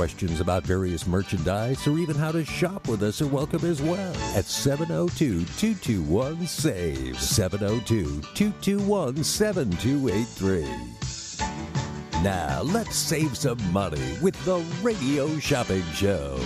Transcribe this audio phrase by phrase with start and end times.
[0.00, 4.14] Questions about various merchandise or even how to shop with us are welcome as well
[4.34, 7.20] at 702 221 SAVE.
[7.20, 12.22] 702 221 7283.
[12.22, 16.40] Now, let's save some money with the Radio Shopping Show.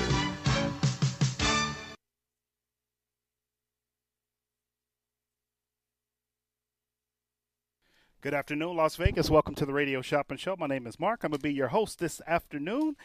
[8.24, 9.28] Good afternoon, Las Vegas.
[9.28, 10.56] Welcome to the Radio Shopping Show.
[10.58, 11.22] My name is Mark.
[11.22, 12.96] I'm going to be your host this afternoon.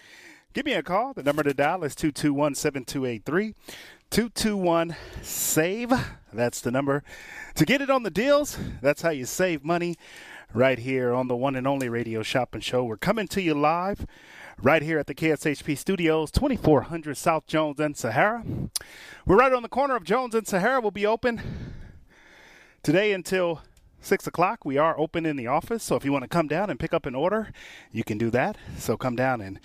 [0.51, 1.13] Give me a call.
[1.13, 3.53] The number to dial is 221 7283.
[4.09, 5.93] 221 SAVE.
[6.33, 7.03] That's the number.
[7.53, 9.95] To get it on the deals, that's how you save money
[10.51, 12.83] right here on the one and only Radio Shopping Show.
[12.83, 14.07] We're coming to you live
[14.59, 18.43] right here at the KSHP Studios, 2400 South Jones and Sahara.
[19.27, 20.81] We're right on the corner of Jones and Sahara.
[20.81, 21.43] We'll be open
[22.81, 23.61] today until
[24.01, 24.65] 6 o'clock.
[24.65, 26.91] We are open in the office, so if you want to come down and pick
[26.95, 27.51] up an order,
[27.91, 28.57] you can do that.
[28.79, 29.59] So come down and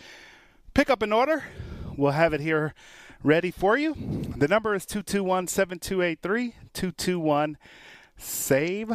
[0.75, 1.45] pick up an order.
[1.97, 2.75] We'll have it here
[3.23, 3.95] ready for you.
[4.37, 7.57] The number is 221 7283 221
[8.19, 8.93] SAVE.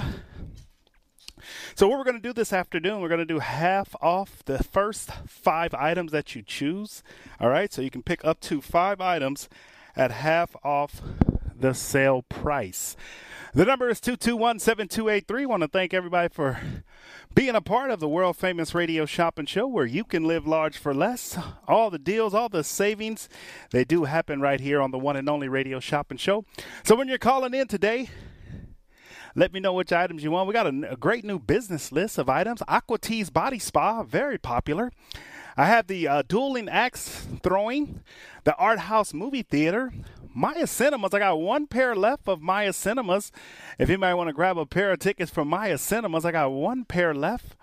[1.76, 4.62] So, what we're going to do this afternoon, we're going to do half off the
[4.62, 7.02] first five items that you choose.
[7.40, 9.48] All right, so you can pick up to five items
[9.96, 11.02] at half off
[11.58, 12.98] the sale price.
[13.52, 15.46] The number is 221 7283.
[15.48, 16.60] Want to thank everybody for
[17.34, 20.78] being a part of the world famous radio shopping show where you can live large
[20.78, 21.36] for less.
[21.68, 23.28] All the deals, all the savings,
[23.72, 26.46] they do happen right here on the one and only radio shopping show.
[26.84, 28.10] So, when you're calling in today,
[29.34, 30.48] let me know which items you want.
[30.48, 32.62] We got a, a great new business list of items.
[32.68, 34.92] Aqua Tees Body Spa, very popular.
[35.58, 38.02] I have the uh, dueling axe throwing,
[38.44, 39.92] the art house movie theater,
[40.34, 41.14] Maya Cinemas.
[41.14, 43.32] I got one pair left of Maya Cinemas.
[43.78, 46.86] If anybody want to grab a pair of tickets for Maya Cinemas, I got one
[46.86, 47.56] pair left.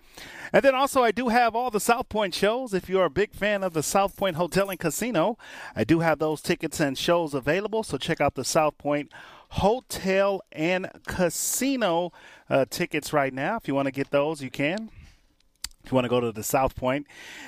[0.53, 2.72] And then also, I do have all the South Point shows.
[2.72, 5.37] If you're a big fan of the South Point Hotel and Casino,
[5.75, 7.82] I do have those tickets and shows available.
[7.82, 9.10] So check out the South Point
[9.50, 12.12] Hotel and Casino
[12.48, 13.56] uh, tickets right now.
[13.56, 14.91] If you want to get those, you can.
[15.86, 17.06] If you want to go to the South Point,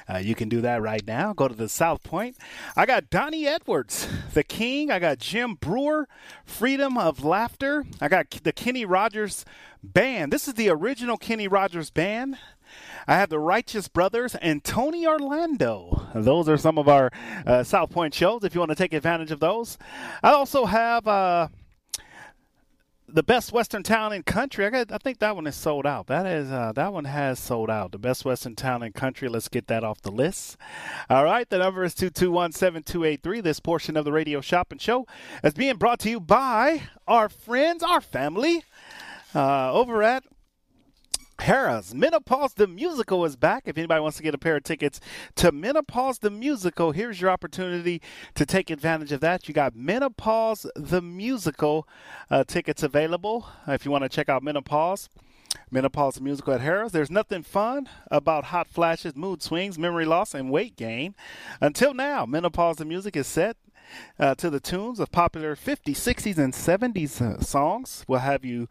[0.08, 1.32] uh, you can do that right now.
[1.32, 2.36] Go to the South Point.
[2.76, 4.92] I got Donny Edwards, the King.
[4.92, 6.06] I got Jim Breuer,
[6.44, 7.84] Freedom of Laughter.
[8.00, 9.44] I got the Kenny Rogers
[9.82, 10.32] Band.
[10.32, 12.38] This is the original Kenny Rogers Band.
[13.08, 16.06] I have the Righteous Brothers and Tony Orlando.
[16.14, 17.10] Those are some of our
[17.44, 19.78] uh, South Point shows if you want to take advantage of those.
[20.22, 21.08] I also have.
[21.08, 21.48] Uh,
[23.08, 24.66] the best Western town in country.
[24.66, 26.06] I got, I think that one is sold out.
[26.08, 27.92] That is uh, that one has sold out.
[27.92, 29.28] The best Western town in country.
[29.28, 30.56] Let's get that off the list.
[31.08, 33.40] All right, the number is two two one seven two eight three.
[33.40, 35.06] This portion of the radio shopping show
[35.42, 38.62] is being brought to you by our friends, our family,
[39.34, 40.24] uh, over at
[41.38, 43.62] Harrah's Menopause the Musical is back.
[43.66, 45.00] If anybody wants to get a pair of tickets
[45.36, 48.02] to Menopause the Musical, here's your opportunity
[48.34, 49.46] to take advantage of that.
[49.46, 51.88] You got Menopause the Musical
[52.30, 55.08] uh, tickets available if you want to check out Menopause.
[55.70, 56.92] Menopause Musical at Harrah's.
[56.92, 61.14] There's nothing fun about hot flashes, mood swings, memory loss, and weight gain.
[61.60, 63.56] Until now, Menopause the Music is set
[64.18, 68.04] uh, to the tunes of popular 50s, 60s, and 70s uh, songs.
[68.06, 68.68] We'll have you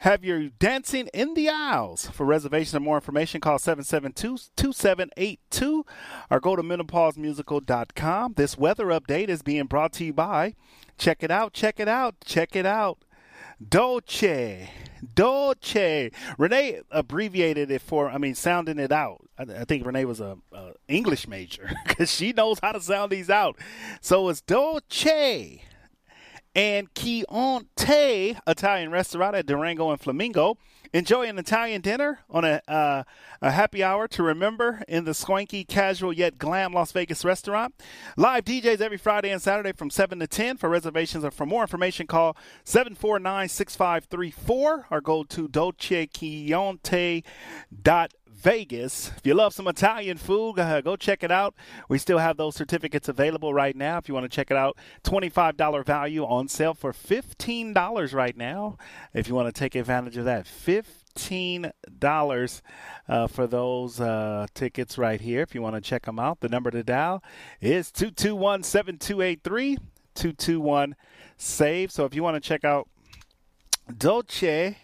[0.00, 2.08] have your dancing in the aisles.
[2.08, 5.84] For reservations and more information, call 772-2782
[6.30, 8.34] or go to menopausemusical.com.
[8.36, 10.54] This weather update is being brought to you by
[10.98, 13.04] Check it out, check it out, check it out.
[13.66, 14.70] Dolce.
[15.14, 16.10] Dolce.
[16.38, 19.28] Renee abbreviated it for, I mean, sounding it out.
[19.38, 23.12] I, I think Renee was a, a English major because she knows how to sound
[23.12, 23.58] these out.
[24.00, 25.62] So it's Dolce
[26.56, 30.56] and Chianti Italian restaurant at Durango and Flamingo.
[30.94, 33.02] Enjoy an Italian dinner on a, uh,
[33.42, 37.74] a happy hour to remember in the swanky, casual, yet glam Las Vegas restaurant.
[38.16, 40.56] Live DJs every Friday and Saturday from 7 to 10.
[40.56, 47.22] For reservations or for more information, call 749 6534 or go to dolcechianti.com
[48.36, 49.10] Vegas.
[49.16, 51.54] If you love some Italian food, uh, go check it out.
[51.88, 53.98] We still have those certificates available right now.
[53.98, 58.76] If you want to check it out, $25 value on sale for $15 right now.
[59.14, 62.62] If you want to take advantage of that, $15
[63.08, 65.40] uh, for those uh, tickets right here.
[65.40, 67.22] If you want to check them out, the number to dial
[67.60, 69.78] is 221 7283
[70.14, 70.94] 221
[71.38, 71.90] SAVE.
[71.90, 72.88] So if you want to check out
[73.96, 74.76] Dolce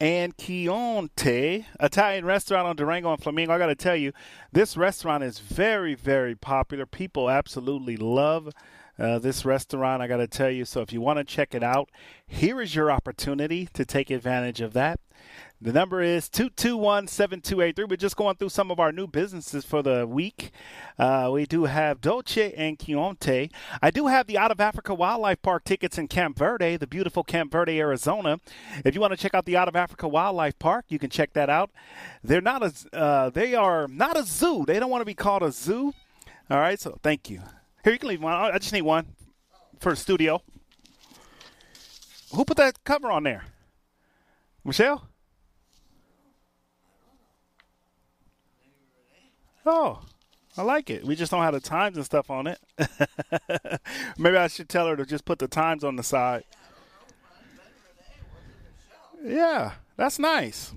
[0.00, 3.52] and Chianti, Italian restaurant on Durango and Flamingo.
[3.52, 4.12] I got to tell you,
[4.52, 6.86] this restaurant is very, very popular.
[6.86, 8.50] People absolutely love
[8.98, 10.02] uh, this restaurant.
[10.02, 10.64] I got to tell you.
[10.64, 11.90] So if you want to check it out,
[12.26, 15.00] here is your opportunity to take advantage of that.
[15.60, 17.84] The number is 221 7283.
[17.84, 20.52] We're just going through some of our new businesses for the week.
[20.96, 23.50] Uh, we do have Dolce and Chianti.
[23.82, 27.24] I do have the Out of Africa Wildlife Park tickets in Camp Verde, the beautiful
[27.24, 28.38] Camp Verde, Arizona.
[28.84, 31.32] If you want to check out the Out of Africa Wildlife Park, you can check
[31.32, 31.70] that out.
[32.22, 34.64] They're not a, uh, they are not a zoo.
[34.64, 35.92] They don't want to be called a zoo.
[36.48, 37.42] All right, so thank you.
[37.82, 38.32] Here, you can leave one.
[38.32, 39.06] I just need one
[39.80, 40.40] for studio.
[42.32, 43.46] Who put that cover on there?
[44.64, 45.07] Michelle?
[49.70, 50.00] Oh,
[50.56, 51.04] I like it.
[51.04, 52.58] We just don't have the times and stuff on it.
[54.18, 56.44] Maybe I should tell her to just put the times on the side.
[59.22, 60.72] Yeah, that's nice.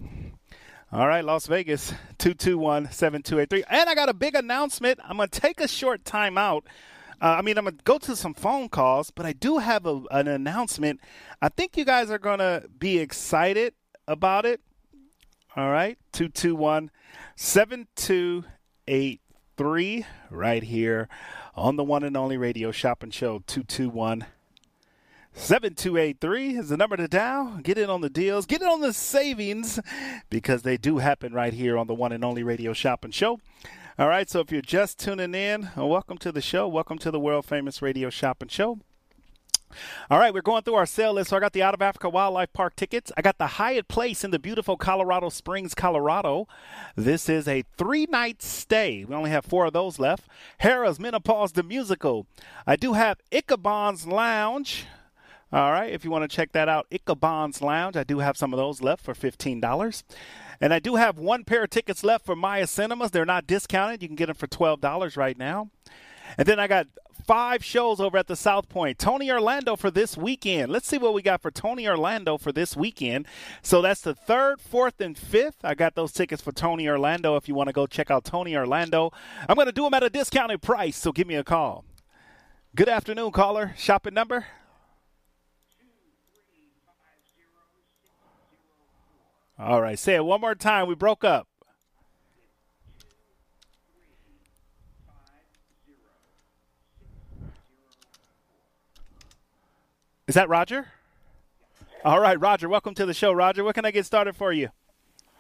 [0.92, 3.64] All right, Las Vegas, 221 7283.
[3.70, 5.00] And I got a big announcement.
[5.06, 6.68] I'm going to take a short time out.
[7.22, 9.86] Uh, I mean, I'm going to go to some phone calls, but I do have
[9.86, 11.00] a, an announcement.
[11.42, 13.74] I think you guys are going to be excited
[14.06, 14.60] about it.
[15.56, 16.92] All right, 221
[17.38, 18.61] 7283
[19.58, 21.08] three right here
[21.56, 24.26] on the one and only radio shopping show 221
[25.34, 27.60] 7283 is the number to dial.
[27.64, 29.80] Get in on the deals, get in on the savings
[30.30, 33.40] because they do happen right here on the one and only radio shopping show.
[33.98, 36.68] All right, so if you're just tuning in, uh, welcome to the show.
[36.68, 38.80] Welcome to the world famous radio shopping show.
[40.10, 41.30] All right, we're going through our sale list.
[41.30, 43.12] So I got the Out of Africa Wildlife Park tickets.
[43.16, 46.48] I got the Hyatt Place in the beautiful Colorado Springs, Colorado.
[46.96, 49.06] This is a three night stay.
[49.06, 50.28] We only have four of those left.
[50.62, 52.28] Harrah's Menopause the Musical.
[52.66, 54.86] I do have Ichabod's Lounge.
[55.54, 57.98] All right, if you want to check that out, Ichabod's Lounge.
[57.98, 60.04] I do have some of those left for $15.
[60.62, 63.12] And I do have one pair of tickets left for Maya Cinemas.
[63.12, 64.02] They're not discounted.
[64.02, 65.70] You can get them for $12 right now.
[66.38, 66.88] And then I got
[67.26, 69.00] five shows over at the South Point.
[69.00, 70.72] Tony Orlando for this weekend.
[70.72, 73.28] Let's see what we got for Tony Orlando for this weekend.
[73.62, 75.58] So that's the third, fourth, and fifth.
[75.64, 78.56] I got those tickets for Tony Orlando if you want to go check out Tony
[78.56, 79.12] Orlando.
[79.48, 81.86] I'm going to do them at a discounted price, so give me a call.
[82.76, 83.74] Good afternoon, caller.
[83.78, 84.46] Shopping number?
[89.60, 90.88] All right, say it one more time.
[90.88, 91.48] We broke up.
[100.32, 100.88] Is that Roger?
[102.06, 102.70] All right, Roger.
[102.70, 103.66] Welcome to the show, Roger.
[103.66, 104.70] What can I get started for you?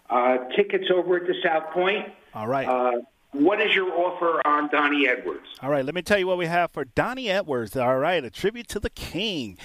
[0.09, 2.09] Uh, tickets over at the South Point.
[2.33, 2.67] All right.
[2.67, 2.99] Uh,
[3.31, 5.45] what is your offer on Donny Edwards?
[5.61, 7.77] All right, let me tell you what we have for Donny Edwards.
[7.77, 9.57] All right, a tribute to the King.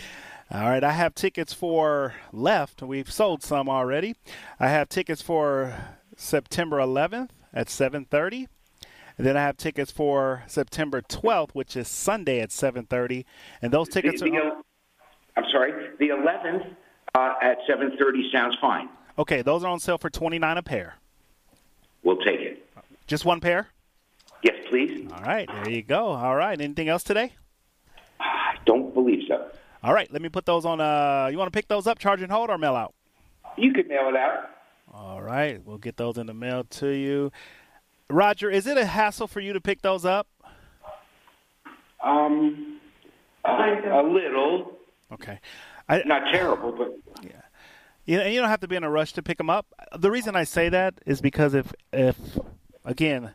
[0.49, 2.81] All right, I have tickets for left.
[2.81, 4.14] We've sold some already.
[4.61, 5.76] I have tickets for
[6.17, 8.46] September 11th at 7:30.
[9.19, 13.24] And then I have tickets for September 12th, which is Sunday at 7:30.
[13.60, 14.62] And those tickets the, the, are
[15.36, 16.74] I'm sorry, the 11th
[17.14, 18.88] uh, at 7:30 sounds fine.
[19.19, 20.96] Okay, those are on sale for 29 a pair.
[22.02, 22.66] We'll take it.
[23.06, 23.69] Just one pair?
[24.43, 25.10] Yes, please.
[25.12, 26.08] All right, there you go.
[26.08, 27.32] All right, anything else today?
[28.20, 29.48] I don't believe so.
[29.82, 30.81] All right, let me put those on.
[30.81, 32.94] Uh, you want to pick those up, charge and hold, or mail out?
[33.56, 34.50] You could mail it out.
[34.93, 37.32] All right, we'll get those in the mail to you.
[38.08, 40.26] Roger, is it a hassle for you to pick those up?
[42.02, 42.81] Um,
[43.44, 44.78] a, a little.
[45.13, 45.41] Okay.
[45.89, 47.43] I, Not terrible, but yeah.
[48.05, 49.67] You, you don't have to be in a rush to pick them up.
[49.96, 52.17] The reason I say that is because if if
[52.84, 53.34] again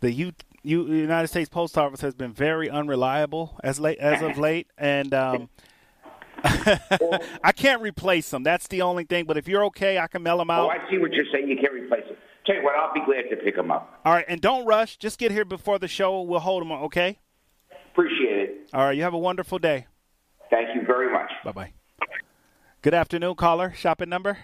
[0.00, 0.32] the U,
[0.62, 5.14] U, United States Post Office has been very unreliable as late as of late, and
[5.14, 5.48] um,
[6.44, 8.42] I can't replace them.
[8.42, 9.24] That's the only thing.
[9.24, 10.66] But if you're okay, I can mail them out.
[10.66, 11.48] Oh, I see what you're saying.
[11.48, 12.16] You can't replace them.
[12.44, 14.00] Tell you what, I'll be glad to pick them up.
[14.04, 14.98] All right, and don't rush.
[14.98, 16.20] Just get here before the show.
[16.20, 16.72] We'll hold them.
[16.72, 17.20] Okay.
[17.92, 18.68] Appreciate it.
[18.74, 18.96] All right.
[18.96, 19.86] You have a wonderful day.
[20.50, 21.30] Thank you very much.
[21.44, 21.72] Bye bye.
[22.80, 23.72] Good afternoon, caller.
[23.76, 24.38] Shopping number?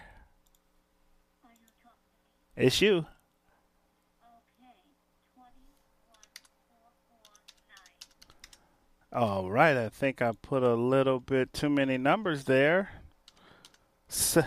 [2.56, 3.06] It's you.
[9.12, 12.90] All right, I think I put a little bit too many numbers there.
[14.08, 14.46] S- and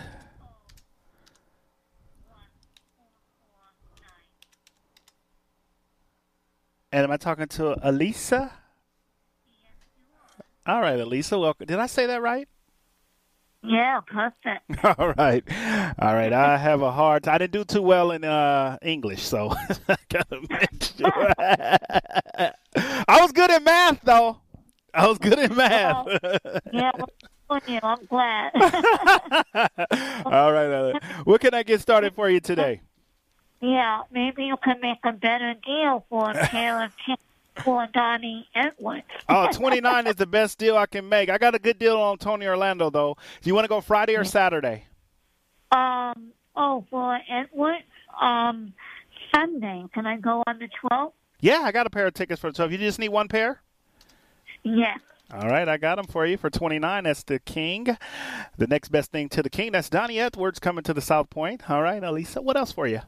[7.04, 8.54] am I talking to Elisa?
[10.66, 11.68] All right, Elisa, welcome.
[11.68, 12.48] Did I say that right?
[13.66, 14.64] Yeah, perfect.
[15.00, 15.44] All right,
[15.98, 16.34] all right.
[16.34, 17.24] I have a hard.
[17.24, 17.36] time.
[17.36, 19.54] I didn't do too well in uh, English, so
[19.88, 21.34] I gotta make sure.
[23.08, 24.38] I was good in math, though.
[24.94, 26.08] I was good in math.
[26.74, 26.92] Yeah,
[27.50, 27.80] well, you.
[27.82, 28.52] I'm glad.
[30.26, 30.70] all right.
[30.70, 31.00] Ellen.
[31.24, 32.82] What can I get started for you today?
[33.62, 36.92] yeah, maybe you can make a better deal for a pair of
[37.56, 39.04] tickets for Donny Edwards.
[39.30, 41.30] Oh, 29 is the best deal I can make.
[41.30, 43.18] I got a good deal on Tony Orlando, though.
[43.42, 44.86] Do you want to go Friday or Saturday?
[45.72, 47.84] Um, oh, for Edwards,
[48.22, 48.74] um,
[49.34, 49.86] Sunday.
[49.94, 51.14] Can I go on the 12th?
[51.40, 52.54] Yeah, I got a pair of tickets for.
[52.54, 53.62] So if you just need one pair.
[54.64, 55.00] Yes.
[55.34, 57.06] All right, I got them for you for 29.
[57.06, 57.98] That's the King.
[58.58, 59.72] The next best thing to the King.
[59.72, 61.70] That's Donny Edwards coming to the South Point.
[61.72, 63.02] All right, Elisa, what else for you?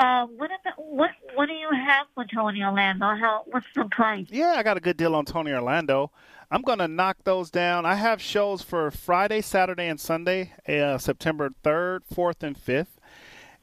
[0.00, 3.04] Uh, what about, what what do you have for Tony Orlando?
[3.04, 4.26] How what's the price?
[4.30, 6.10] Yeah, I got a good deal on Tony Orlando.
[6.50, 7.84] I'm going to knock those down.
[7.84, 12.88] I have shows for Friday, Saturday, and Sunday, uh, September 3rd, 4th, and 5th.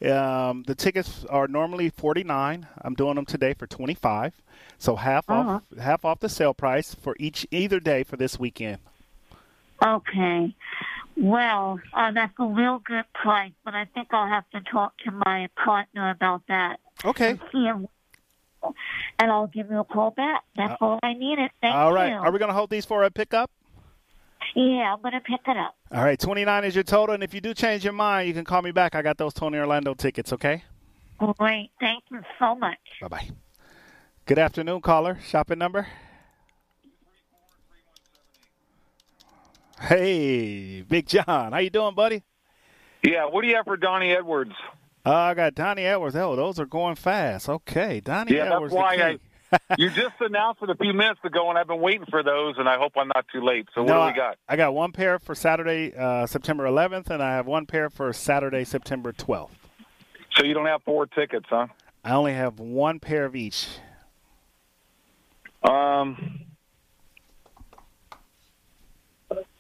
[0.10, 2.68] Um, the tickets are normally 49.
[2.82, 4.36] I'm doing them today for 25.
[4.78, 8.78] So half off half off the sale price for each either day for this weekend.
[9.84, 10.56] Okay.
[11.20, 15.12] Well, uh, that's a real good price, but I think I'll have to talk to
[15.12, 16.80] my partner about that.
[17.04, 17.40] Okay.
[17.54, 17.90] and if-
[19.20, 20.44] And I'll give you a call back.
[20.56, 21.52] That's all I needed.
[21.62, 22.10] Thank Uh, All right.
[22.10, 22.16] you.
[22.16, 23.50] Are we going to hold these for a pickup?
[24.56, 25.76] Yeah, I'm gonna pick it up.
[25.92, 26.20] All right.
[26.20, 27.14] 29 is your total.
[27.14, 28.96] And if you do change your mind, you can call me back.
[28.96, 30.64] I got those Tony Orlando tickets, okay?
[31.38, 31.72] Great.
[31.80, 32.78] Thank you so much.
[33.02, 33.30] Bye bye.
[34.26, 35.20] Good afternoon, caller.
[35.24, 35.88] Shopping number?
[39.80, 41.52] Hey, Big John.
[41.52, 42.24] How you doing, buddy?
[43.04, 44.54] Yeah, what do you have for Donny Edwards?
[45.06, 46.16] Uh, I got Donny Edwards.
[46.16, 47.48] Oh, those are going fast.
[47.48, 48.74] Okay, Donny Yeah, that's Edwards.
[48.74, 49.20] the why I-
[49.78, 52.68] You just announced it a few minutes ago, and I've been waiting for those, and
[52.68, 53.70] I hope I'm not too late.
[53.74, 54.38] So what No, do we got?
[54.50, 58.12] I got one pair for Saturday, uh, September 11th, and I have one pair for
[58.12, 59.52] Saturday, September 12th.
[60.36, 61.68] So you don't have four tickets, huh?
[62.04, 63.68] I only have one pair of each.
[65.64, 66.42] Um.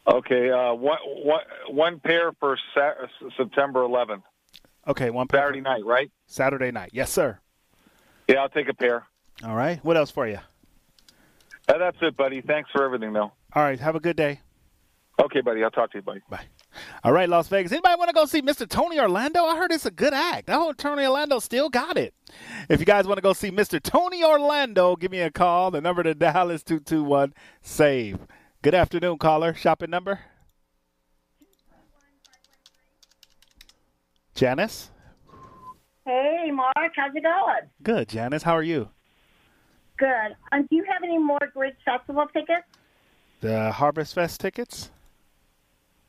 [0.08, 2.94] Okay, uh, one, one, one pair for Sa-
[3.36, 4.24] September 11th,
[4.88, 5.42] Okay, one pair.
[5.42, 6.10] Saturday night, right?
[6.28, 6.92] Saturday night.
[6.94, 7.40] Yes, sir.
[8.30, 9.06] Yeah, I'll take a pair.
[9.44, 9.84] All right.
[9.84, 10.40] What else for you?
[11.68, 12.40] Uh, that's it, buddy.
[12.42, 13.32] Thanks for everything, though.
[13.54, 13.80] All right.
[13.80, 14.40] Have a good day.
[15.22, 15.62] Okay, buddy.
[15.64, 16.22] I'll talk to you, buddy.
[16.30, 16.46] Bye.
[17.04, 17.72] All right, Las Vegas.
[17.74, 18.68] Anybody want to go see Mr.
[18.70, 19.44] Tony Orlando?
[19.44, 20.50] I heard it's a good act.
[20.50, 22.14] I hope Tony Orlando still got it.
[22.70, 23.82] If you guys want to go see Mr.
[23.82, 25.72] Tony Orlando, give me a call.
[25.72, 28.20] The number to dial is 221 SAVE.
[28.62, 29.54] Good afternoon, caller.
[29.54, 30.20] Shopping number?
[34.34, 34.90] Janice?
[36.06, 37.70] Hey, Mark, how's it going?
[37.84, 38.44] Good, Janice.
[38.44, 38.90] How are you?
[39.98, 40.36] Good.
[40.52, 42.66] Um, do you have any more Greek Festival tickets?
[43.42, 44.92] The Harvest Fest tickets?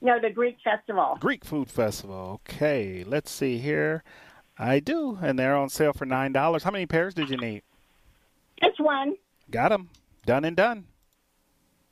[0.00, 1.16] No, the Greek Festival.
[1.20, 2.40] Greek Food Festival.
[2.48, 4.04] Okay, let's see here.
[4.58, 6.62] I do, and they're on sale for $9.
[6.62, 7.62] How many pairs did you need?
[8.62, 9.16] Just one.
[9.50, 9.90] Got them.
[10.26, 10.86] Done and done.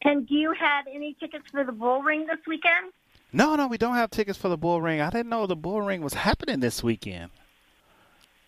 [0.03, 2.93] And do you have any tickets for the Bull Ring this weekend?
[3.33, 5.01] No, no, we don't have tickets for the Bull Ring.
[5.01, 7.31] I didn't know the Bull Ring was happening this weekend.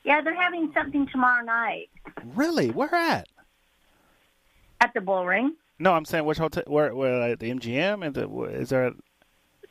[0.05, 1.91] Yeah, they're having something tomorrow night
[2.35, 2.71] Really?
[2.71, 3.29] Where at?
[4.81, 5.55] at the Bull Ring.
[5.79, 6.63] No, I'm saying which hotel?
[6.67, 6.95] Where?
[6.95, 7.33] Where?
[7.33, 8.05] At the MGM?
[8.07, 8.93] And the is there?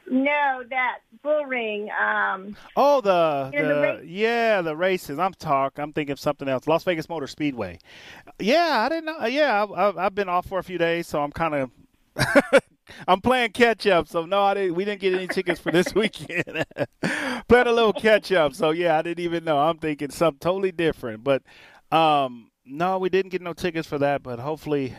[0.09, 1.89] No, that Bull Ring.
[1.91, 5.19] Um, Oh, the Yeah, the the race- yeah, the races.
[5.19, 5.77] I'm talk.
[5.77, 6.67] I'm thinking of something else.
[6.67, 7.79] Las Vegas Motor Speedway.
[8.39, 9.25] Yeah, I didn't know.
[9.25, 11.71] Yeah, I, I, I've been off for a few days, so I'm kind of.
[13.07, 14.75] I'm playing catch up, so no, I didn't.
[14.75, 16.65] We didn't get any tickets for this weekend.
[17.49, 19.57] playing a little catch up, so yeah, I didn't even know.
[19.59, 21.43] I'm thinking something totally different, but
[21.91, 24.23] um, no, we didn't get no tickets for that.
[24.23, 24.93] But hopefully,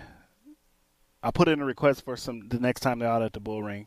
[1.23, 3.63] I'll put in a request for some the next time they're out at the Bull
[3.63, 3.87] Ring.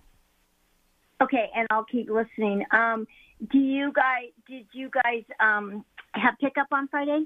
[1.21, 2.65] Okay, and I'll keep listening.
[2.71, 3.07] Um,
[3.51, 4.29] do you guys?
[4.47, 7.25] Did you guys um, have pickup on Friday?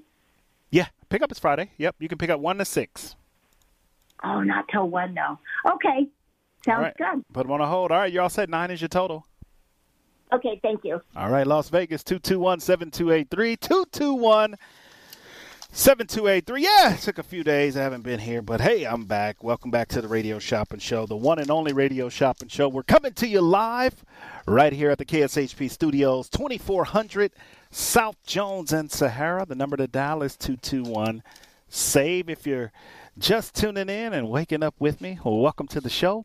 [0.71, 1.71] Yeah, pickup is Friday.
[1.77, 3.15] Yep, you can pick up one to six.
[4.23, 5.37] Oh, not till one though.
[5.73, 6.07] Okay,
[6.65, 6.97] sounds right.
[6.97, 7.25] good.
[7.33, 7.91] Put them on a hold.
[7.91, 8.49] All right, you're all set.
[8.49, 9.25] Nine is your total.
[10.33, 11.01] Okay, thank you.
[11.15, 13.55] All right, Las Vegas, 221 7283.
[13.57, 14.55] 221
[15.77, 16.63] 7283.
[16.63, 17.75] Yeah, it took a few days.
[17.75, 19.43] I haven't been here, but hey, I'm back.
[19.43, 22.69] Welcome back to the Radio Shopping Show, the one and only Radio Shopping Show.
[22.69, 24.05] We're coming to you live
[24.47, 27.33] right here at the KSHP Studios, 2400
[27.71, 29.45] South Jones and Sahara.
[29.45, 31.21] The number to dial is 221
[31.67, 32.29] SAVE.
[32.29, 32.71] If you're
[33.19, 36.23] just tuning in and waking up with me, well, welcome to the show.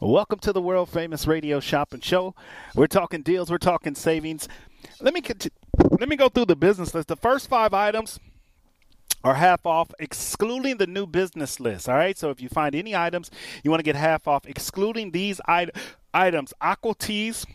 [0.00, 2.34] Welcome to the world famous Radio Shopping Show.
[2.74, 4.48] We're talking deals, we're talking savings.
[5.00, 5.22] Let me
[5.90, 7.06] let me go through the business list.
[7.06, 8.18] The first five items
[9.22, 11.88] are half off, excluding the new business list.
[11.88, 12.16] All right.
[12.16, 13.30] So if you find any items
[13.62, 15.76] you want to get half off, excluding these it-
[16.12, 17.46] items, Aqua Teas.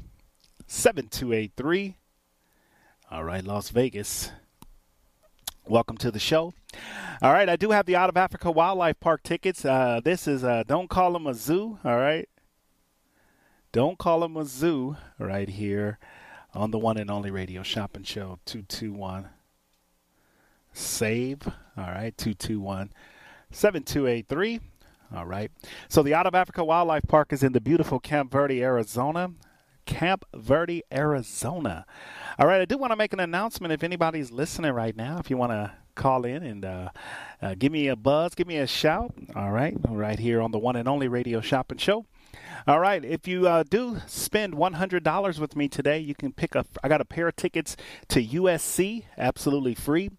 [0.66, 1.97] 7283
[3.12, 4.32] all right, Las Vegas.
[5.68, 6.54] Welcome to the show.
[7.21, 9.66] All right, I do have the Out of Africa Wildlife Park tickets.
[9.66, 11.78] Uh, this is uh, Don't Call Them a Zoo.
[11.85, 12.26] All right.
[13.71, 15.99] Don't Call Them a Zoo right here
[16.54, 19.28] on the one and only radio shopping show 221
[20.73, 21.47] save.
[21.76, 22.93] All right 221
[23.50, 24.61] 7283
[25.14, 25.50] all right.
[25.88, 29.33] So the out of africa wildlife park is in the beautiful camp verde arizona.
[29.85, 31.85] Camp verde arizona.
[32.38, 35.28] All right i do want to make an announcement if anybody's listening right now if
[35.28, 36.89] you want to call in and uh,
[37.43, 39.13] uh, give me a buzz give me a shout.
[39.37, 42.06] All right right here on the one and only radio shopping show
[42.66, 43.04] all right.
[43.04, 46.66] If you uh, do spend $100 with me today, you can pick up.
[46.82, 47.76] I got a pair of tickets
[48.08, 50.10] to USC, absolutely free.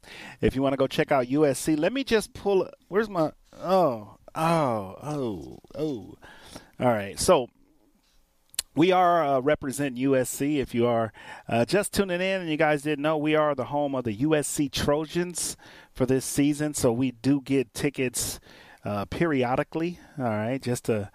[0.41, 2.69] If you want to go check out USC, let me just pull.
[2.87, 3.31] Where's my.
[3.53, 6.15] Oh, oh, oh, oh.
[6.79, 7.19] All right.
[7.19, 7.47] So
[8.75, 10.57] we are uh, USC.
[10.57, 11.13] If you are
[11.47, 14.17] uh, just tuning in and you guys didn't know, we are the home of the
[14.17, 15.55] USC Trojans
[15.93, 16.73] for this season.
[16.73, 18.39] So we do get tickets
[18.83, 19.99] uh, periodically.
[20.17, 21.09] All right, just to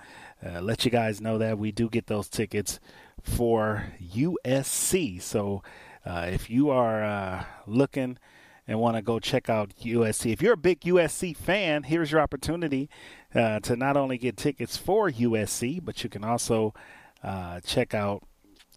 [0.44, 2.78] uh, let you guys know that we do get those tickets
[3.22, 5.20] for USC.
[5.20, 5.62] So
[6.04, 8.18] uh, if you are uh, looking
[8.66, 12.20] and want to go check out USC, if you're a big USC fan, here's your
[12.20, 12.88] opportunity
[13.34, 16.74] uh, to not only get tickets for USC, but you can also
[17.22, 18.22] uh, check out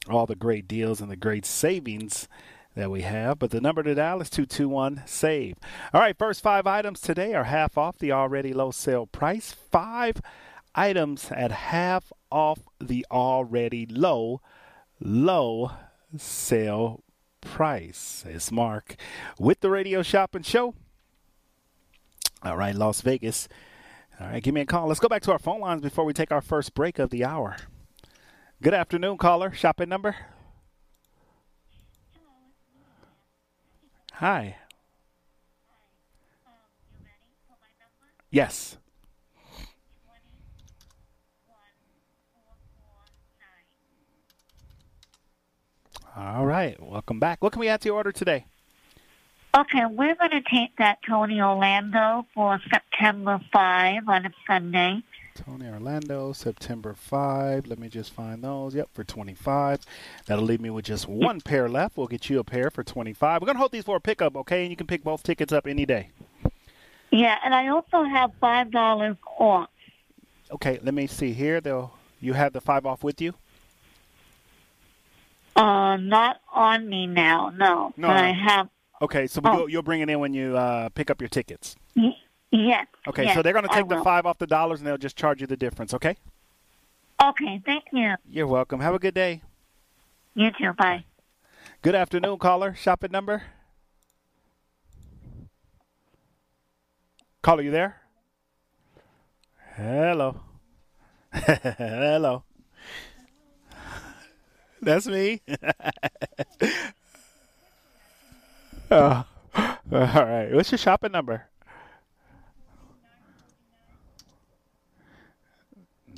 [0.10, 2.28] all the great deals and the great savings
[2.76, 3.38] that we have.
[3.38, 5.58] But the number to dial is 221 SAVE.
[5.94, 9.52] All right, first five items today are half off the already low sale price.
[9.52, 10.22] Five
[10.76, 14.42] items at half off the already low,
[15.00, 15.72] low
[16.18, 17.04] sale
[17.42, 18.24] price.
[18.28, 18.96] It's Mark
[19.40, 20.76] with the Radio Shopping Show.
[22.44, 23.48] All right, Las Vegas.
[24.20, 24.88] All right, give me a call.
[24.88, 27.26] Let's go back to our phone lines before we take our first break of the
[27.26, 27.58] hour.
[28.62, 29.52] Good afternoon, caller.
[29.52, 30.16] Shopping number?
[34.14, 34.58] Hi.
[38.30, 38.78] Yes.
[46.22, 46.80] All right.
[46.80, 47.42] Welcome back.
[47.42, 48.46] What can we add to your order today?
[49.58, 55.02] Okay, we're going to take that Tony Orlando for September 5 on a Sunday.
[55.34, 57.66] Tony Orlando, September 5.
[57.66, 58.76] Let me just find those.
[58.76, 59.80] Yep, for 25.
[60.28, 61.98] That'll leave me with just one pair left.
[61.98, 63.42] We'll get you a pair for 25.
[63.42, 64.62] We're going to hold these for a pickup, okay?
[64.62, 66.10] And you can pick both tickets up any day.
[67.10, 69.70] Yeah, and I also have $5 off.
[70.52, 71.60] Okay, let me see here.
[71.60, 73.34] They'll, you have the 5 off with you?
[75.56, 77.94] Uh, not on me now, no.
[77.98, 78.18] No, but.
[78.18, 78.70] I have.
[79.02, 79.58] Okay, so Oh.
[79.60, 81.76] you'll, you'll bring it in when you uh, pick up your tickets.
[81.96, 82.16] y-
[82.54, 82.86] Yes.
[83.08, 85.16] Okay, yes, so they're going to take the 5 off the dollars and they'll just
[85.16, 86.18] charge you the difference, okay?
[87.24, 88.14] Okay, thank you.
[88.30, 88.82] You're welcome.
[88.82, 89.42] Have a good day.
[90.36, 90.74] You too.
[90.74, 91.06] Bye.
[91.82, 92.76] Good afternoon, caller.
[92.76, 93.44] Shopping number.
[97.42, 98.02] Caller, you there?
[99.76, 100.42] Hello.
[101.32, 102.44] Hello.
[104.82, 105.42] That's me.
[108.92, 109.26] oh.
[109.56, 110.50] All right.
[110.52, 111.46] What's your shopping number?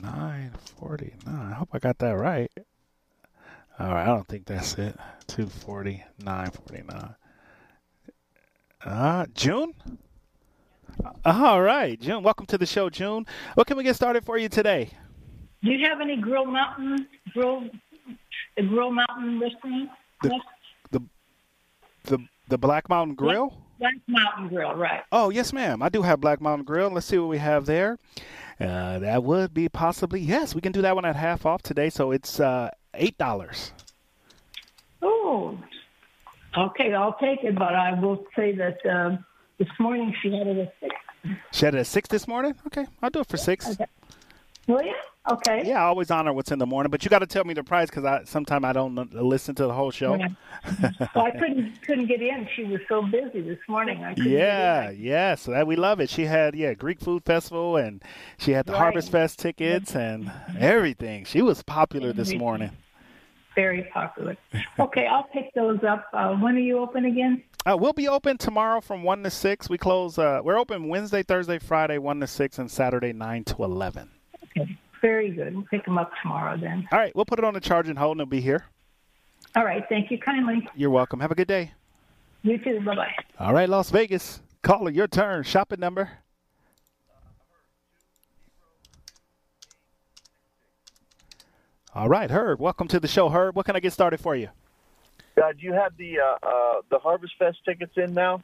[0.01, 1.51] Nine forty nine.
[1.51, 2.51] I hope I got that right.
[3.79, 4.03] All right.
[4.03, 4.95] I don't think that's it.
[5.27, 7.15] Two forty nine forty nine.
[8.85, 9.73] Uh, June.
[11.25, 12.21] All right, June.
[12.23, 13.25] Welcome to the show, June.
[13.55, 14.89] What can we get started for you today?
[15.63, 17.69] Do you have any Grill Mountain Grill
[18.55, 19.89] the Grill Mountain restaurant?
[20.21, 20.39] The-
[20.91, 21.01] The
[22.03, 22.17] the
[22.49, 23.57] the Black Mountain Grill.
[23.79, 25.01] Black Mountain Grill, right?
[25.11, 25.81] Oh yes, ma'am.
[25.81, 26.89] I do have Black Mountain Grill.
[26.91, 27.97] Let's see what we have there.
[28.59, 30.53] Uh, that would be possibly yes.
[30.55, 33.73] We can do that one at half off today, so it's uh, eight dollars.
[35.01, 35.57] Oh,
[36.57, 37.55] okay, I'll take it.
[37.55, 39.25] But I will say that um,
[39.57, 40.95] this morning she had it at six.
[41.51, 42.55] She had it at six this morning.
[42.67, 43.69] Okay, I'll do it for six.
[43.71, 43.85] Okay.
[44.67, 44.93] Will you?
[45.31, 45.63] Okay.
[45.65, 47.63] Yeah, I always honor what's in the morning, but you got to tell me the
[47.63, 50.15] price because I sometimes I don't listen to the whole show.
[50.15, 50.27] Yeah.
[51.15, 52.45] well, I couldn't couldn't get in.
[52.55, 54.03] She was so busy this morning.
[54.03, 55.35] I couldn't Yeah, yeah.
[55.35, 56.09] So that we love it.
[56.09, 58.03] She had yeah Greek Food Festival and
[58.37, 58.79] she had the Right.
[58.79, 61.23] Harvest Fest tickets and everything.
[61.23, 62.71] She was popular this morning.
[63.55, 64.35] Very popular.
[64.79, 66.07] Okay, I'll pick those up.
[66.11, 67.43] Uh, when are you open again?
[67.65, 69.69] Uh, we'll be open tomorrow from one to six.
[69.69, 70.17] We close.
[70.17, 74.09] Uh, we're open Wednesday, Thursday, Friday, one to six, and Saturday nine to eleven.
[74.57, 74.77] Okay.
[75.03, 75.53] Very good.
[75.53, 76.87] We'll pick them up tomorrow then.
[76.89, 78.65] All right, we'll put it on the charge and hold, and it'll be here.
[79.53, 79.83] All right.
[79.89, 80.65] Thank you kindly.
[80.75, 81.19] You're welcome.
[81.19, 81.73] Have a good day.
[82.41, 82.79] You too.
[82.79, 83.13] Bye bye.
[83.37, 84.41] All right, Las Vegas.
[84.61, 85.43] Caller, your turn.
[85.43, 86.09] Shopping number.
[91.93, 92.61] All right, Herb.
[92.61, 93.57] Welcome to the show, Herb.
[93.57, 94.47] What can I get started for you?
[95.37, 98.41] Uh, do you have the uh, uh, the Harvest Fest tickets in now?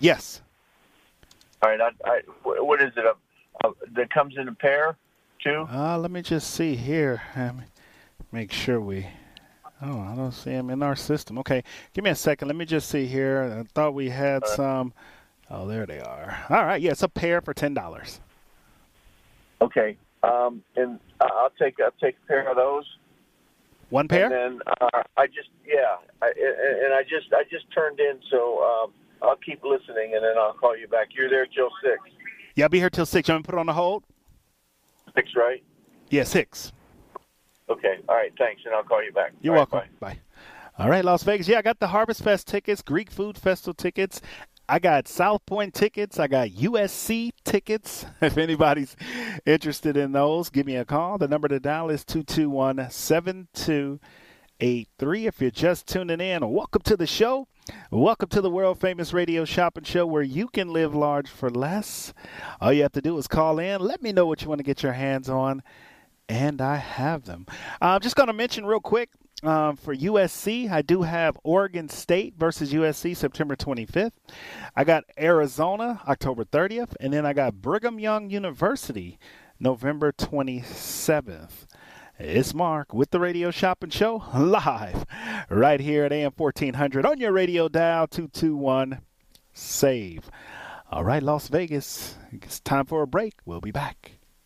[0.00, 0.42] Yes.
[1.62, 1.80] All right.
[1.80, 3.04] I, I, what is it?
[3.04, 4.96] A, a, that comes in a pair,
[5.44, 5.66] too.
[5.70, 7.22] Uh, let me just see here.
[7.36, 7.62] Let me
[8.32, 9.06] make sure we.
[9.82, 11.38] Oh, I don't see them in our system.
[11.38, 12.48] Okay, give me a second.
[12.48, 13.60] Let me just see here.
[13.60, 14.92] I thought we had some.
[15.50, 16.36] Oh, there they are.
[16.48, 18.20] All right, yeah, it's a pair for ten dollars.
[19.60, 19.96] Okay.
[20.22, 22.84] Um, and I'll take I'll take a pair of those.
[23.90, 24.24] One pair.
[24.24, 28.18] And then uh, I just yeah, I, and and I just I just turned in,
[28.30, 31.08] so um, I'll keep listening, and then I'll call you back.
[31.14, 32.00] You're there till six.
[32.54, 33.28] Yeah, I'll be here till six.
[33.28, 34.04] You want me to put it on the hold?
[35.14, 35.62] Six, right?
[36.10, 36.72] Yeah, six.
[37.68, 37.98] Okay.
[38.08, 38.32] All right.
[38.38, 39.32] Thanks, and I'll call you back.
[39.40, 39.90] You're All right, welcome.
[40.00, 40.18] Bye.
[40.78, 41.48] All right, Las Vegas.
[41.48, 44.20] Yeah, I got the Harvest Fest tickets, Greek Food Festival tickets.
[44.68, 46.18] I got South Point tickets.
[46.18, 48.06] I got USC tickets.
[48.20, 48.96] If anybody's
[49.44, 51.18] interested in those, give me a call.
[51.18, 52.88] The number to dial is 221
[54.60, 55.26] 7283.
[55.26, 57.48] If you're just tuning in, welcome to the show.
[57.90, 62.14] Welcome to the world famous radio shopping show where you can live large for less.
[62.60, 63.80] All you have to do is call in.
[63.80, 65.62] Let me know what you want to get your hands on
[66.28, 67.46] and I have them.
[67.80, 69.10] I'm just going to mention real quick
[69.42, 74.12] um, for USC, I do have Oregon State versus USC September 25th.
[74.74, 79.18] I got Arizona October 30th, and then I got Brigham Young University
[79.60, 81.66] November 27th.
[82.16, 85.04] It's Mark with the Radio Shopping Show live
[85.50, 89.00] right here at AM 1400 on your radio dial 221
[89.52, 90.30] SAVE.
[90.92, 93.34] All right, Las Vegas, it's time for a break.
[93.44, 94.18] We'll be back.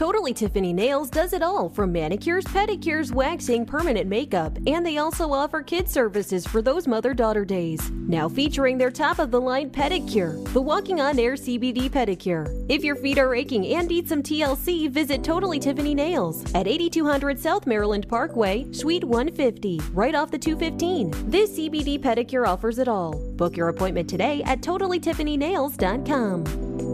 [0.00, 5.30] Totally Tiffany Nails does it all from manicures, pedicures, waxing, permanent makeup, and they also
[5.30, 7.90] offer kid services for those mother daughter days.
[7.90, 12.48] Now featuring their top of the line pedicure, the Walking on Air CBD pedicure.
[12.70, 17.38] If your feet are aching and need some TLC, visit Totally Tiffany Nails at 8200
[17.38, 21.30] South Maryland Parkway, Suite 150, right off the 215.
[21.30, 23.20] This CBD pedicure offers it all.
[23.36, 26.89] Book your appointment today at TotallyTiffanyNails.com.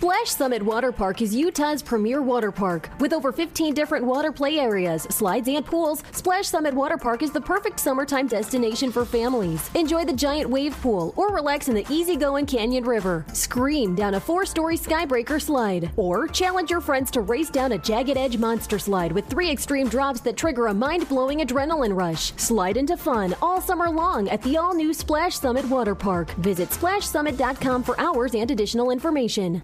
[0.00, 2.90] Splash Summit Water Park is Utah's premier water park.
[3.00, 7.30] With over 15 different water play areas, slides, and pools, Splash Summit Water Park is
[7.30, 9.70] the perfect summertime destination for families.
[9.74, 13.24] Enjoy the giant wave pool or relax in the easygoing Canyon River.
[13.32, 15.90] Scream down a four story skybreaker slide.
[15.96, 19.88] Or challenge your friends to race down a jagged edge monster slide with three extreme
[19.88, 22.32] drops that trigger a mind blowing adrenaline rush.
[22.36, 26.32] Slide into fun all summer long at the all new Splash Summit Water Park.
[26.36, 29.62] Visit splashsummit.com for hours and additional information.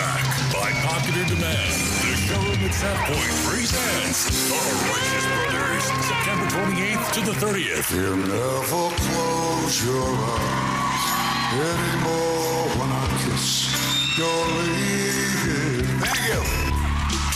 [0.00, 4.56] Back by popular demand, the showroom at South Point presents the
[4.88, 7.92] Righteous Brothers, September 28th to the 30th.
[7.92, 11.04] You never close your eyes
[11.52, 13.68] anymore when I kiss
[14.16, 16.00] your lips.
[16.00, 16.40] Thank you.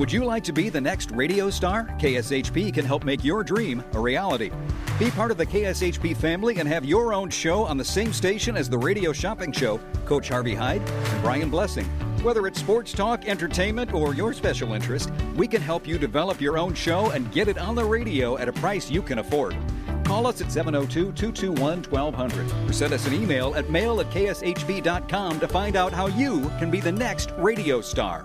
[0.00, 1.84] Would you like to be the next radio star?
[1.98, 4.50] KSHP can help make your dream a reality.
[4.98, 8.56] Be part of the KSHP family and have your own show on the same station
[8.56, 11.84] as the Radio Shopping Show, Coach Harvey Hyde and Brian Blessing.
[12.22, 16.56] Whether it's sports talk, entertainment, or your special interest, we can help you develop your
[16.56, 19.54] own show and get it on the radio at a price you can afford.
[20.04, 25.40] Call us at 702 221 1200 or send us an email at mail at kshp.com
[25.40, 28.24] to find out how you can be the next radio star.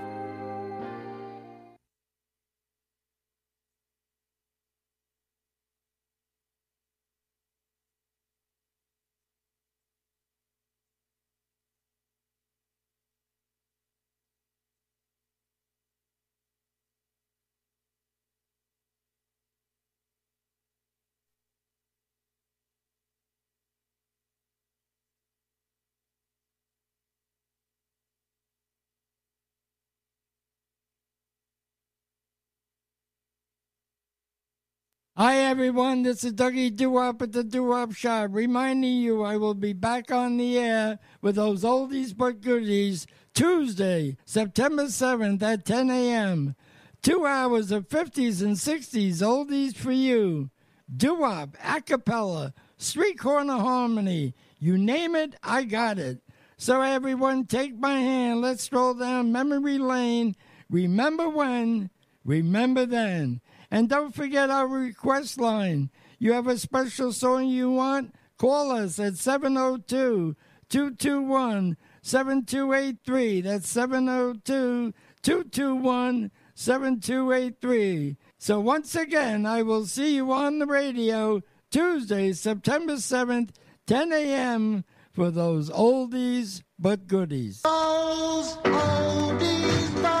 [35.17, 39.73] Hi everyone, this is Dougie Doo-Wop at the Doo-Wop Shop, reminding you I will be
[39.73, 46.55] back on the air with those oldies but goodies Tuesday, September 7th at 10 a.m.
[47.03, 50.49] Two hours of 50s and 60s oldies for you.
[50.95, 56.21] Doo-Wop, a cappella, street corner harmony, you name it, I got it.
[56.55, 60.37] So everyone take my hand, let's stroll down memory lane.
[60.69, 61.89] Remember when,
[62.23, 63.41] remember then.
[63.71, 65.89] And don't forget our request line.
[66.19, 68.13] You have a special song you want?
[68.37, 70.35] Call us at 702
[70.69, 73.41] 221 7283.
[73.41, 78.17] That's 702 221 7283.
[78.37, 83.51] So once again, I will see you on the radio Tuesday, September 7th,
[83.87, 84.83] 10 a.m.
[85.11, 87.61] for those oldies but goodies.
[87.61, 90.20] Those oldies but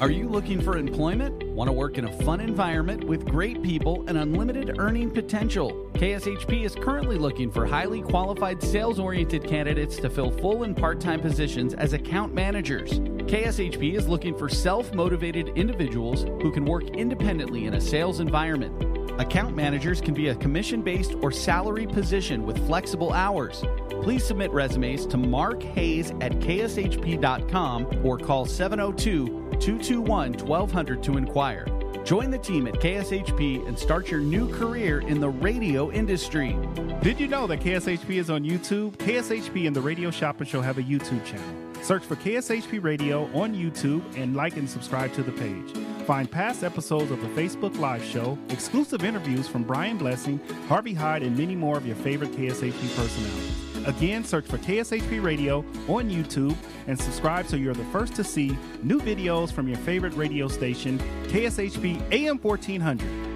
[0.00, 1.44] Are you looking for employment?
[1.50, 5.88] Want to work in a fun environment with great people and unlimited earning potential?
[5.94, 11.00] KSHP is currently looking for highly qualified sales oriented candidates to fill full and part
[11.00, 12.98] time positions as account managers.
[13.28, 18.93] KSHP is looking for self motivated individuals who can work independently in a sales environment.
[19.18, 23.62] Account managers can be a commission based or salary position with flexible hours.
[24.02, 29.26] Please submit resumes to Mark Hayes at kshp.com or call 702
[29.60, 31.66] 221 1200 to inquire.
[32.04, 36.58] Join the team at KSHP and start your new career in the radio industry.
[37.00, 38.92] Did you know that KSHP is on YouTube?
[38.96, 41.63] KSHP and the Radio Shopping Show have a YouTube channel.
[41.84, 45.70] Search for KSHP Radio on YouTube and like and subscribe to the page.
[46.06, 51.22] Find past episodes of the Facebook Live show, exclusive interviews from Brian Blessing, Harvey Hyde,
[51.22, 53.86] and many more of your favorite KSHP personalities.
[53.86, 58.56] Again, search for KSHP Radio on YouTube and subscribe so you're the first to see
[58.82, 63.33] new videos from your favorite radio station, KSHP AM 1400.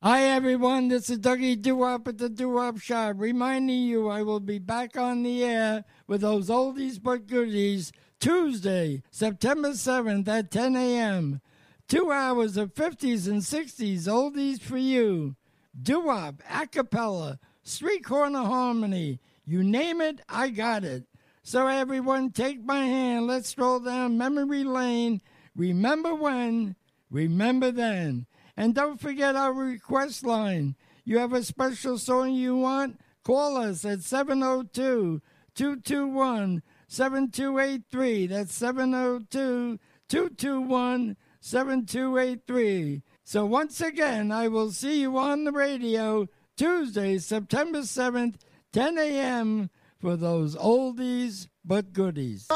[0.00, 4.60] Hi everyone, this is Dougie Doo-Wop at the Doo-Wop Shop, reminding you I will be
[4.60, 11.40] back on the air with those oldies but goodies Tuesday, September 7th at 10 a.m.
[11.88, 15.34] Two hours of 50s and 60s oldies for you.
[15.82, 21.06] Doo-Wop, a cappella, street corner harmony, you name it, I got it.
[21.42, 25.22] So everyone take my hand, let's stroll down memory lane.
[25.56, 26.76] Remember when,
[27.10, 28.27] remember then.
[28.58, 30.74] And don't forget our request line.
[31.04, 32.98] You have a special song you want?
[33.22, 35.22] Call us at 702
[35.54, 38.26] 221 7283.
[38.26, 43.02] That's 702 221 7283.
[43.22, 48.40] So once again, I will see you on the radio Tuesday, September 7th,
[48.72, 49.70] 10 a.m.
[50.00, 52.48] for those oldies but goodies.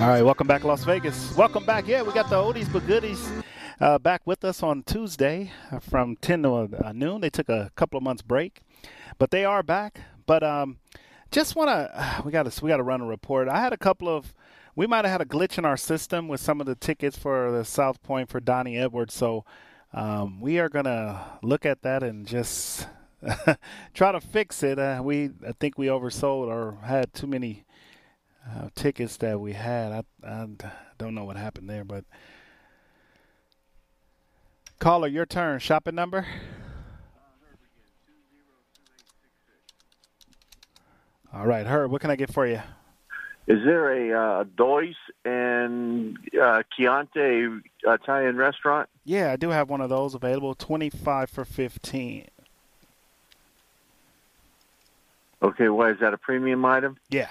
[0.00, 1.36] All right, welcome back, Las Vegas.
[1.36, 1.86] Welcome back.
[1.86, 3.30] Yeah, we got the oldies but goodies
[3.80, 7.20] uh, back with us on Tuesday uh, from 10 to uh, noon.
[7.20, 8.62] They took a couple of months break,
[9.18, 10.00] but they are back.
[10.24, 10.78] But um,
[11.30, 13.46] just want to we got to we got to run a report.
[13.48, 14.32] I had a couple of
[14.74, 17.52] we might have had a glitch in our system with some of the tickets for
[17.52, 19.12] the South Point for Donny Edwards.
[19.12, 19.44] So
[19.92, 22.88] um, we are gonna look at that and just
[23.92, 24.78] try to fix it.
[24.78, 27.66] Uh, we I think we oversold or had too many
[28.56, 29.92] uh, tickets that we had.
[29.92, 30.46] I, I
[30.98, 32.04] don't know what happened there, but
[34.78, 35.58] caller, your turn.
[35.58, 36.26] Shopping number.
[41.32, 41.92] All right, Herb.
[41.92, 42.60] What can I get for you?
[43.46, 47.48] Is there a uh, Dolce and uh, Chianti
[47.84, 48.88] Italian restaurant?
[49.04, 50.54] Yeah, I do have one of those available.
[50.54, 52.28] Twenty-five for fifteen.
[55.42, 56.98] Okay, why is that a premium item?
[57.08, 57.30] Yeah.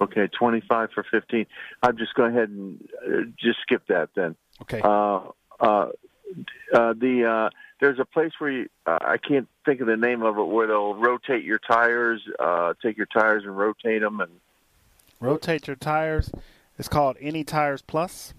[0.00, 1.46] Okay, twenty-five for fifteen.
[1.82, 4.34] I'll just go ahead and uh, just skip that then.
[4.62, 4.80] Okay.
[4.82, 5.20] Uh,
[5.60, 5.90] uh,
[6.72, 10.22] uh, the uh, there's a place where you, uh, I can't think of the name
[10.22, 14.30] of it where they'll rotate your tires, uh, take your tires and rotate them, and
[15.20, 16.30] Rotate your tires.
[16.78, 18.32] It's called Any Tires Plus.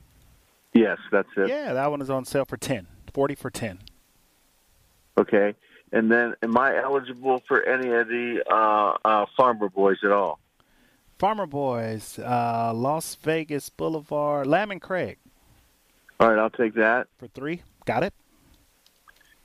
[0.74, 1.48] yes, that's it.
[1.48, 2.88] Yeah, that one is on sale for ten.
[3.14, 3.78] Forty for ten.
[5.16, 5.54] Okay,
[5.92, 10.40] and then am I eligible for any of the uh, uh, Farmer Boys at all?
[11.22, 15.20] Farmer Boys, uh, Las Vegas Boulevard, Lamb and Craig
[16.20, 17.10] All right, I'll take that.
[17.20, 17.62] for three.
[17.86, 18.16] Got it.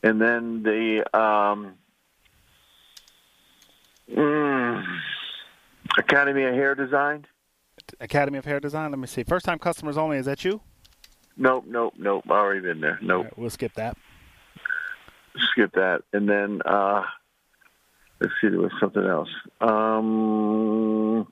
[0.03, 1.75] And then the um,
[4.11, 4.85] mm,
[5.99, 7.27] Academy of Hair Design.
[8.01, 8.91] Academy of Hair Design.
[8.91, 9.23] Let me see.
[9.23, 10.17] First time customers only.
[10.17, 10.63] Is that you?
[11.37, 12.25] Nope, nope, nope.
[12.31, 12.99] Already been there.
[13.03, 13.25] Nope.
[13.25, 13.99] Right, we'll skip that.
[15.53, 16.01] skip that.
[16.15, 17.03] And then uh
[18.19, 19.29] let's see, there was something else.
[19.61, 21.31] Um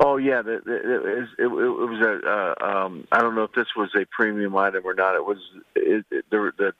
[0.00, 2.28] Oh yeah, the, the, it, was, it, it was a.
[2.28, 5.14] Uh, um, I don't know if this was a premium item or not.
[5.14, 5.38] It was
[5.76, 6.72] it, it, the, the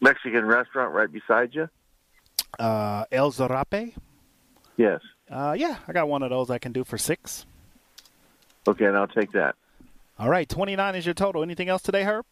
[0.00, 1.68] Mexican restaurant right beside you.
[2.58, 3.94] Uh, El Zarape.
[4.76, 5.00] Yes.
[5.30, 7.46] Uh, yeah, I got one of those I can do for six.
[8.66, 9.54] Okay, and I'll take that.
[10.18, 11.42] All right, 29 is your total.
[11.42, 12.26] Anything else today, Herb?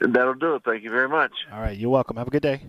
[0.00, 0.62] That'll do it.
[0.64, 1.32] Thank you very much.
[1.52, 2.16] All right, you're welcome.
[2.16, 2.62] Have a good day.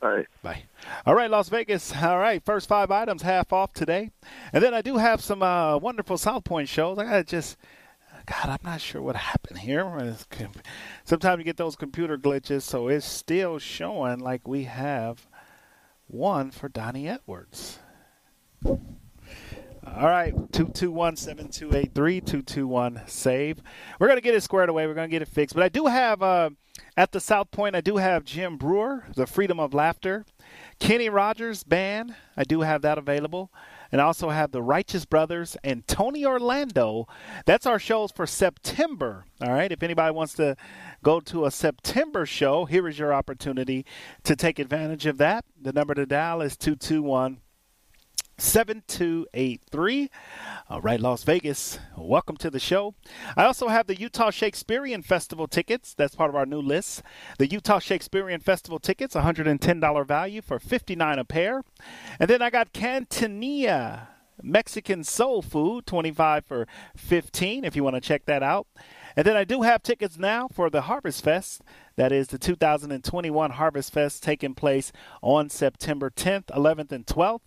[0.00, 0.26] All right.
[0.42, 0.62] Bye.
[1.06, 1.92] All right, Las Vegas.
[1.96, 4.10] All right, first five items half off today.
[4.52, 6.98] And then I do have some uh, wonderful South Point shows.
[6.98, 7.56] I got to just,
[8.26, 10.16] God, I'm not sure what happened here.
[11.04, 15.26] Sometimes you get those computer glitches, so it's still showing like we have
[16.06, 17.80] one for Donny Edwards.
[19.96, 23.62] All right, 221 7283 221 save.
[23.98, 24.86] We're going to get it squared away.
[24.86, 25.54] We're going to get it fixed.
[25.56, 26.50] But I do have, uh,
[26.96, 30.24] at the South Point, I do have Jim Breuer, The Freedom of Laughter.
[30.80, 33.50] Kenny Rogers Band, I do have that available.
[33.90, 37.06] And I also have the Righteous Brothers and Tony Orlando.
[37.46, 39.24] That's our shows for September.
[39.40, 40.56] All right, if anybody wants to
[41.02, 43.86] go to a September show, here is your opportunity
[44.24, 45.44] to take advantage of that.
[45.60, 47.38] The number to dial is 221-
[48.38, 50.10] 7283.
[50.70, 52.94] All uh, right, Las Vegas, welcome to the show.
[53.36, 55.92] I also have the Utah Shakespearean Festival tickets.
[55.92, 57.02] That's part of our new list.
[57.38, 61.62] The Utah Shakespearean Festival tickets, $110 value for 59 a pair.
[62.20, 64.06] And then I got Cantinilla
[64.42, 66.66] Mexican soul food, 25 for
[66.96, 68.66] 15 if you want to check that out.
[69.16, 71.62] And then I do have tickets now for the Harvest Fest.
[71.96, 77.40] That is the 2021 Harvest Fest taking place on September 10th, 11th, and 12th.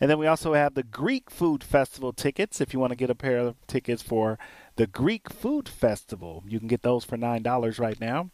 [0.00, 2.60] And then we also have the Greek Food Festival tickets.
[2.60, 4.38] If you want to get a pair of tickets for
[4.76, 8.30] the Greek Food Festival, you can get those for $9 right now.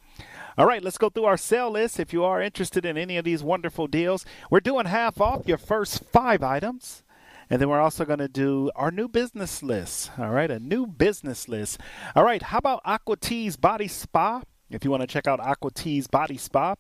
[0.57, 2.01] All right, let's go through our sale list.
[2.01, 5.59] If you are interested in any of these wonderful deals, we're doing half off your
[5.59, 7.03] first five items.
[7.51, 10.13] And then we're also going to do our new business list.
[10.17, 11.81] All right, a new business list.
[12.15, 14.43] All right, how about Aqua Tea's Body Spa?
[14.71, 16.77] If you want to check out Aqua Tea's Body Spa,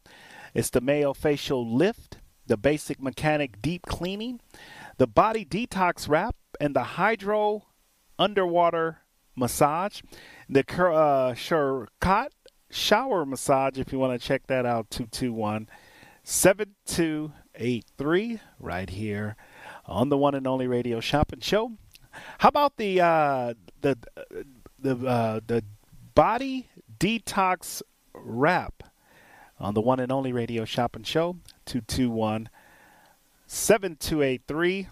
[0.54, 2.18] it's the myofacial lift,
[2.50, 4.40] the basic mechanic deep cleaning,
[4.98, 7.68] the body detox wrap, and the hydro
[8.18, 9.02] underwater
[9.36, 10.00] massage.
[10.48, 12.32] The uh, Charcot
[12.68, 15.68] shower massage, if you want to check that out, 221
[16.24, 19.36] 7283 right here
[19.86, 21.74] on the one and only radio shopping show.
[22.38, 23.96] How about the uh, the
[24.76, 25.62] the uh, the
[26.16, 27.80] body detox
[28.12, 28.82] wrap
[29.60, 31.36] on the one and only radio shopping show
[31.70, 32.48] 221
[33.46, 34.88] 7283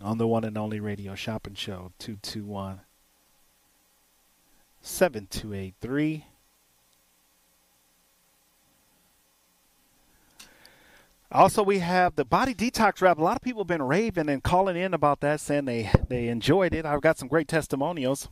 [0.00, 2.82] on the one and only radio shopping show 221
[4.80, 6.26] 7283
[11.32, 13.18] Also, we have the body detox wrap.
[13.18, 16.28] A lot of people have been raving and calling in about that, saying they, they
[16.28, 16.86] enjoyed it.
[16.86, 18.28] I've got some great testimonials.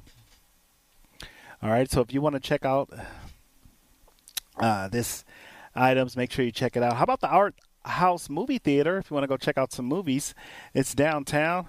[1.60, 2.90] All right, so if you want to check out
[4.58, 5.24] uh, this
[5.74, 6.96] items, make sure you check it out.
[6.96, 7.54] How about the Art
[7.84, 8.98] House Movie Theater?
[8.98, 10.34] If you want to go check out some movies,
[10.72, 11.66] it's downtown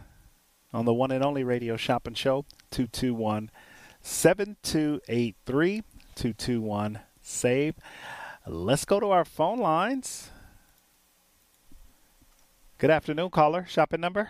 [0.74, 3.50] on the one and only radio shopping show 221
[4.02, 5.84] 7283
[6.16, 7.76] 221 save.
[8.46, 10.30] Let's go to our phone lines.
[12.78, 13.66] Good afternoon, caller.
[13.68, 14.30] Shopping number?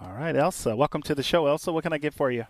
[0.00, 0.74] All right, Elsa.
[0.74, 1.70] Welcome to the show, Elsa.
[1.70, 2.46] What can I get for you?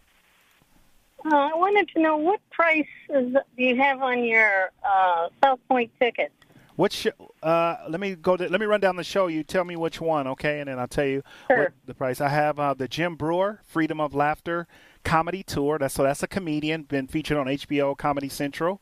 [1.24, 5.60] Uh, I wanted to know what price is, do you have on your uh, South
[5.68, 6.32] Point tickets?
[6.76, 6.94] Which?
[6.94, 7.06] sh-
[7.42, 8.36] Uh, let me go.
[8.36, 9.26] To, let me run down the show.
[9.26, 10.60] You tell me which one, okay?
[10.60, 12.20] And then I'll tell you what the price.
[12.20, 14.66] I have uh, the Jim Breuer Freedom of Laughter
[15.04, 15.78] comedy tour.
[15.78, 18.80] That's so that's a comedian been featured on HBO Comedy Central.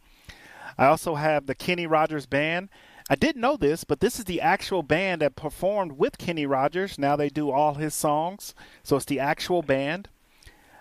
[0.76, 2.68] I also have the Kenny Rogers Band.
[3.10, 6.98] I didn't know this, but this is the actual band that performed with Kenny Rogers.
[6.98, 10.08] Now they do all his songs, so it's the actual band.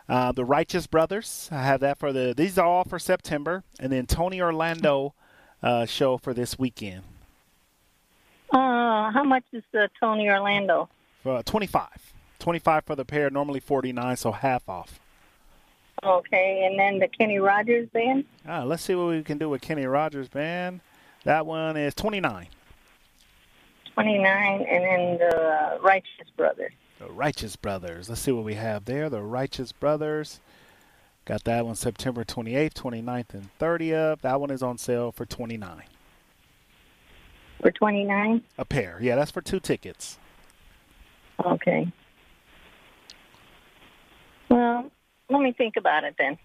[0.10, 1.50] Uh, the Righteous Brothers.
[1.52, 2.34] I have that for the.
[2.36, 5.14] These are all for September, and then Tony Orlando
[5.62, 7.04] uh, show for this weekend
[8.52, 10.88] Uh, how much is the Tony Orlando?
[11.24, 12.14] for 25.
[12.40, 15.00] 25 for the pair, normally 49, so half off.
[16.04, 18.24] Okay, and then the Kenny Rogers band?
[18.48, 20.80] Ah, let's see what we can do with Kenny Rogers band.
[21.24, 22.48] That one is 29.
[23.96, 26.72] 29, and then the uh, Righteous Brothers.
[27.00, 28.10] The Righteous Brothers.
[28.10, 29.10] Let's see what we have there.
[29.10, 30.40] The Righteous Brothers.
[31.26, 34.22] Got that one September 28th, 29th, and 30th.
[34.22, 35.84] That one is on sale for 29.
[37.62, 38.44] For 29?
[38.58, 38.98] A pair.
[39.02, 40.18] Yeah, that's for two tickets.
[41.46, 41.92] Okay.
[44.50, 44.90] Well,
[45.30, 46.38] let me think about it then.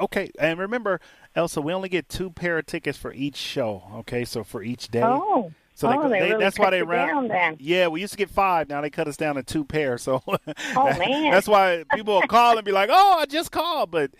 [0.00, 1.00] Okay, and remember,
[1.34, 3.82] Elsa, we only get two pair of tickets for each show.
[3.96, 5.02] Okay, so for each day.
[5.02, 5.52] Oh.
[5.78, 7.08] So oh, they, really that's why they round.
[7.08, 7.56] down then.
[7.60, 8.68] Yeah, we used to get five.
[8.68, 10.02] Now they cut us down to two pairs.
[10.02, 11.30] So Oh, man.
[11.30, 14.10] that's why people will call and be like, "Oh, I just called," but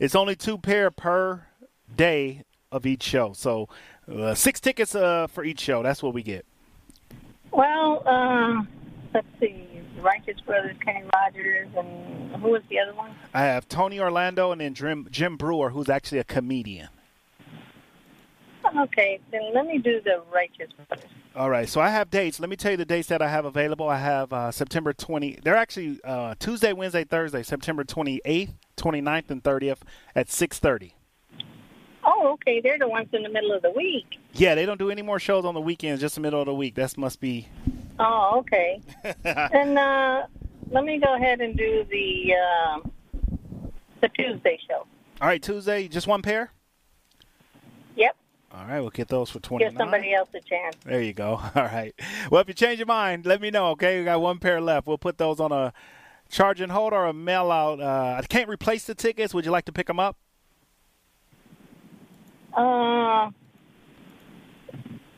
[0.00, 1.46] it's only two pair per
[1.94, 2.42] day
[2.72, 3.32] of each show.
[3.32, 3.68] So
[4.12, 5.84] uh, six tickets uh, for each show.
[5.84, 6.44] That's what we get.
[7.52, 8.62] Well, uh,
[9.14, 9.68] let's see.
[9.94, 13.14] The Righteous Brothers, Kenny Rogers, and who was the other one?
[13.32, 16.88] I have Tony Orlando and then Jim, Jim Breuer, who's actually a comedian.
[18.76, 21.08] Okay, then let me do the Righteous Brothers.
[21.36, 22.40] All right, so I have dates.
[22.40, 23.88] Let me tell you the dates that I have available.
[23.88, 25.40] I have uh, September 20.
[25.42, 29.78] They're actually uh, Tuesday, Wednesday, Thursday, September 28th, 29th, and 30th
[30.14, 30.92] at 6:30.
[32.04, 32.60] Oh, okay.
[32.60, 34.18] They're the ones in the middle of the week.
[34.32, 36.54] Yeah, they don't do any more shows on the weekends, just the middle of the
[36.54, 36.74] week.
[36.74, 37.48] That must be.
[37.98, 38.80] Oh, okay.
[39.24, 40.26] and uh,
[40.70, 42.88] let me go ahead and do the uh,
[44.00, 44.86] the Tuesday show.
[45.20, 46.50] All right, Tuesday, just one pair.
[48.56, 49.64] All right, we'll get those for twenty.
[49.64, 50.76] Give somebody else a chance.
[50.84, 51.40] There you go.
[51.54, 51.92] All right.
[52.30, 53.70] Well, if you change your mind, let me know.
[53.70, 54.86] Okay, we got one pair left.
[54.86, 55.72] We'll put those on a
[56.28, 57.80] charge and hold or a mail out.
[57.80, 59.34] Uh, I can't replace the tickets.
[59.34, 60.16] Would you like to pick them up?
[62.56, 63.30] Uh,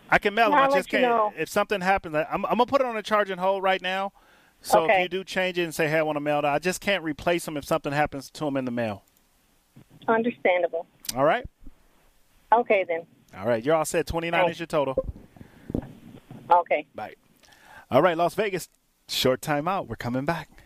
[0.09, 0.59] I can mail them.
[0.59, 1.11] I'll just you can't.
[1.11, 1.33] know.
[1.37, 3.83] If something happens, I- I'm, I'm gonna put it on a charge and hold right
[3.83, 4.13] now.
[4.63, 6.59] So if you do change it and say, "Hey, I want to mail it," I
[6.59, 9.03] just can't replace them if something happens to them in the mail.
[10.09, 10.87] understandable.
[11.15, 11.45] All right.
[12.53, 13.03] Okay then.
[13.35, 13.65] All right.
[13.65, 14.07] You're all set.
[14.07, 14.97] 29 is your total.
[16.51, 16.87] Okay.
[16.95, 17.15] Bye.
[17.91, 18.69] All right, Las Vegas.
[19.09, 19.89] Short time out.
[19.89, 20.66] We're coming back.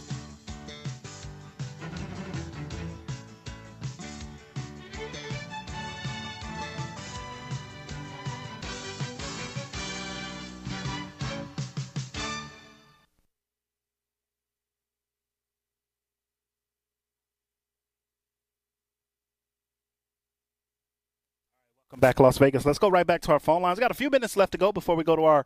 [22.01, 22.65] Back, to Las Vegas.
[22.65, 23.77] Let's go right back to our phone lines.
[23.77, 25.45] We Got a few minutes left to go before we go to our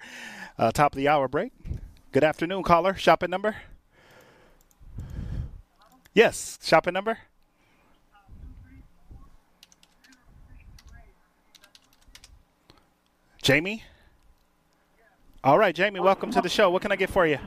[0.58, 1.52] uh, top of the hour break.
[2.14, 2.96] Good afternoon, caller.
[2.96, 3.58] Shopping number?
[6.14, 7.20] Yes, shopping number?
[13.42, 13.84] Jamie?
[15.44, 16.72] All right, Jamie, welcome to the show.
[16.72, 17.38] What can I get for you?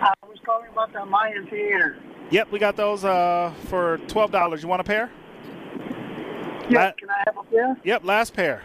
[0.00, 1.96] I was calling about the Mayan Theater.
[2.30, 4.62] Yep, we got those uh, for $12.
[4.62, 5.10] You want a pair?
[6.70, 7.76] Yes, can I have a pair?
[7.84, 8.62] Yep, last pair.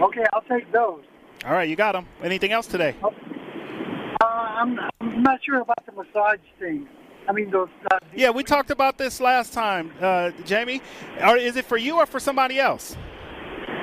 [0.00, 1.02] Okay, I'll take those.
[1.44, 2.06] All right, you got them.
[2.22, 2.94] Anything else today?
[3.02, 6.88] Uh, I'm, I'm not sure about the massage thing.
[7.28, 7.68] I mean, those.
[7.90, 10.80] Uh, Yeah, we talked about this last time, uh, Jamie.
[11.22, 12.96] Or is it for you or for somebody else?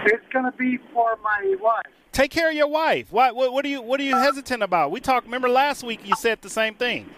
[0.05, 1.85] it's going to be for my wife.
[2.11, 3.11] Take care of your wife.
[3.11, 4.91] What, what, what are you What are you hesitant about?
[4.91, 5.25] We talked.
[5.25, 7.09] Remember last week you said the same thing.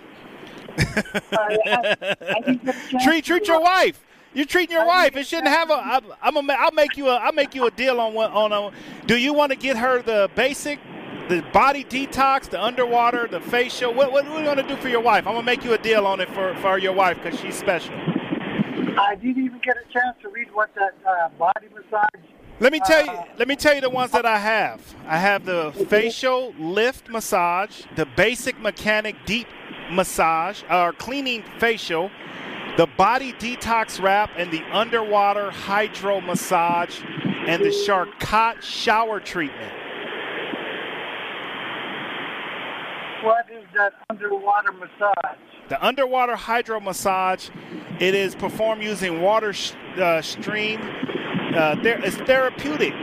[3.01, 4.05] treat treat your wife.
[4.33, 5.15] You're treating your wife.
[5.15, 5.73] It shouldn't have a.
[5.73, 6.53] I, I'm a.
[6.53, 7.15] I'll make you a.
[7.15, 8.31] I'll make you a deal on one.
[8.31, 8.71] On a.
[9.07, 10.79] Do you want to get her the basic,
[11.29, 13.93] the body detox, the underwater, the facial?
[13.93, 15.25] What What, what are you going to do for your wife?
[15.25, 17.95] I'm gonna make you a deal on it for for your wife because she's special.
[17.95, 22.21] I didn't even get a chance to read what that uh, body massage.
[22.59, 23.19] Let me tell you.
[23.37, 24.95] Let me tell you the ones that I have.
[25.07, 29.47] I have the facial lift massage, the basic mechanic deep
[29.91, 32.11] massage, or cleaning facial,
[32.79, 37.01] the body detox wrap, and the underwater hydro massage,
[37.45, 39.73] and the Charcot shower treatment.
[43.21, 45.37] What is that underwater massage?
[45.67, 47.49] The underwater hydro massage,
[47.99, 50.79] it is performed using water sh- uh, stream.
[51.53, 52.93] Uh, there, it's therapeutic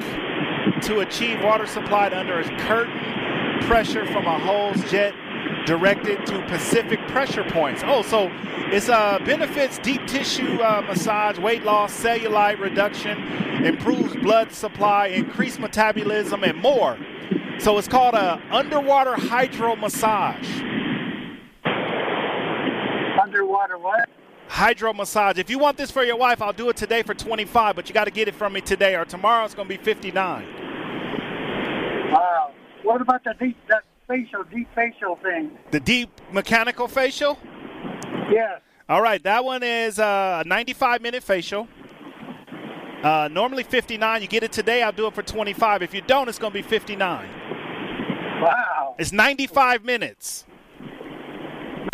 [0.85, 5.12] to achieve water supplied under a curtain pressure from a hose jet
[5.67, 7.83] directed to Pacific pressure points.
[7.85, 8.31] Oh, so
[8.73, 13.21] it's uh, benefits deep tissue uh, massage, weight loss, cellulite reduction,
[13.64, 16.97] improves blood supply, increased metabolism, and more.
[17.59, 20.49] So it's called a underwater hydro massage.
[23.21, 24.09] Underwater what?
[24.49, 25.39] Hydro massage.
[25.39, 27.95] If you want this for your wife, I'll do it today for 25, but you
[27.95, 30.47] got to get it from me today or tomorrow it's going to be 59.
[32.12, 32.53] Wow.
[32.85, 35.57] What about the deep, that facial, deep facial thing?
[35.70, 37.38] The deep mechanical facial?
[38.30, 38.61] Yes.
[38.88, 41.68] All right, that one is uh, a 95 minute facial.
[43.02, 44.22] Uh, normally 59.
[44.22, 45.82] You get it today, I'll do it for 25.
[45.82, 47.28] If you don't, it's going to be 59.
[48.42, 48.94] Wow.
[48.98, 50.44] It's 95 minutes.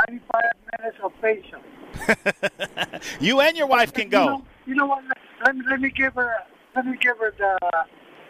[0.08, 0.40] 95
[0.78, 1.60] minutes of facial.
[3.20, 4.24] You and your wife can You go.
[4.26, 5.02] know, you know what?
[5.44, 6.32] Let me, let me give her.
[6.74, 7.58] Let me give her the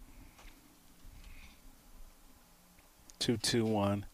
[3.20, 4.08] 221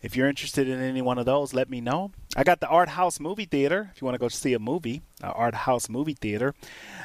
[0.00, 2.12] If you're interested in any one of those, let me know.
[2.36, 3.90] I got the Art House Movie Theater.
[3.92, 6.54] If you want to go see a movie, uh, Art House Movie Theater.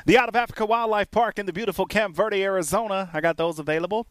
[0.06, 3.10] The Out of Africa Wildlife Park in the beautiful Camp Verde, Arizona.
[3.12, 4.06] I got those available.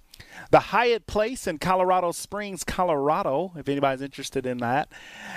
[0.50, 4.88] The Hyatt Place in Colorado Springs, Colorado, if anybody's interested in that.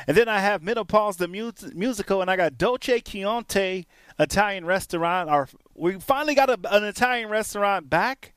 [0.07, 3.85] And then I have Menopause the mu- Musical, and I got Dolce Chianti
[4.17, 5.29] Italian Restaurant.
[5.29, 8.33] Our, we finally got a, an Italian restaurant back.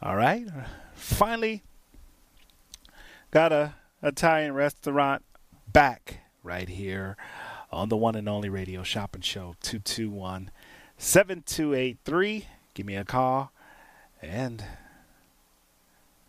[0.00, 0.46] All right.
[0.94, 1.64] Finally
[3.32, 5.24] got a Italian restaurant
[5.72, 7.16] back right here
[7.72, 10.50] on the one and only radio shopping show 221
[10.96, 12.46] 7283.
[12.74, 13.52] Give me a call
[14.22, 14.64] and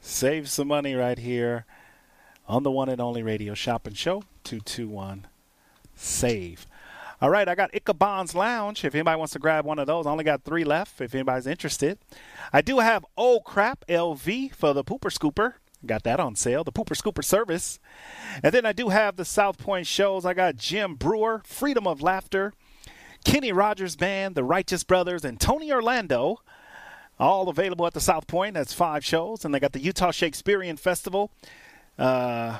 [0.02, 1.66] save some money right here
[2.48, 5.28] on the one and only radio shopping show 221
[5.96, 6.66] save.
[7.22, 8.86] All right, I got Ichabod's Lounge.
[8.86, 11.02] If anybody wants to grab one of those, I only got three left.
[11.02, 12.00] If anybody's interested,
[12.54, 15.56] I do have Oh Crap LV for the Pooper Scooper.
[15.86, 17.80] Got that on sale, the Pooper Scooper service.
[18.44, 20.26] And then I do have the South Point shows.
[20.26, 22.54] I got Jim Breuer, Freedom of Laughter,
[23.24, 26.42] Kenny Rogers Band, The Righteous Brothers, and Tony Orlando.
[27.18, 28.56] All available at the South Point.
[28.56, 29.46] That's five shows.
[29.46, 31.32] And they got the Utah Shakespearean Festival.
[31.98, 32.60] Uh,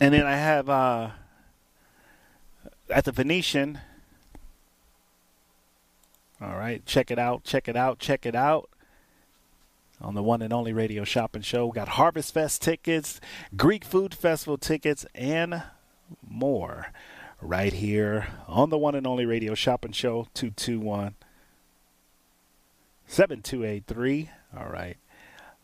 [0.00, 1.10] and then I have uh,
[2.90, 3.80] at the Venetian.
[6.40, 8.68] All right, check it out, check it out, check it out
[10.02, 11.66] on the one and only radio shopping show.
[11.66, 13.20] We got Harvest Fest tickets,
[13.56, 15.62] Greek Food Festival tickets, and
[16.28, 16.92] more
[17.40, 21.14] right here on the one and only radio shopping show 221
[23.06, 24.30] 7283.
[24.56, 24.96] All right.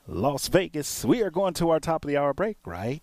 [0.06, 1.04] Las Vegas.
[1.04, 3.02] We are going to our top of the hour break right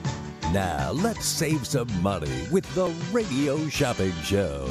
[0.53, 4.69] Now, let's save some money with the Radio Shopping Show.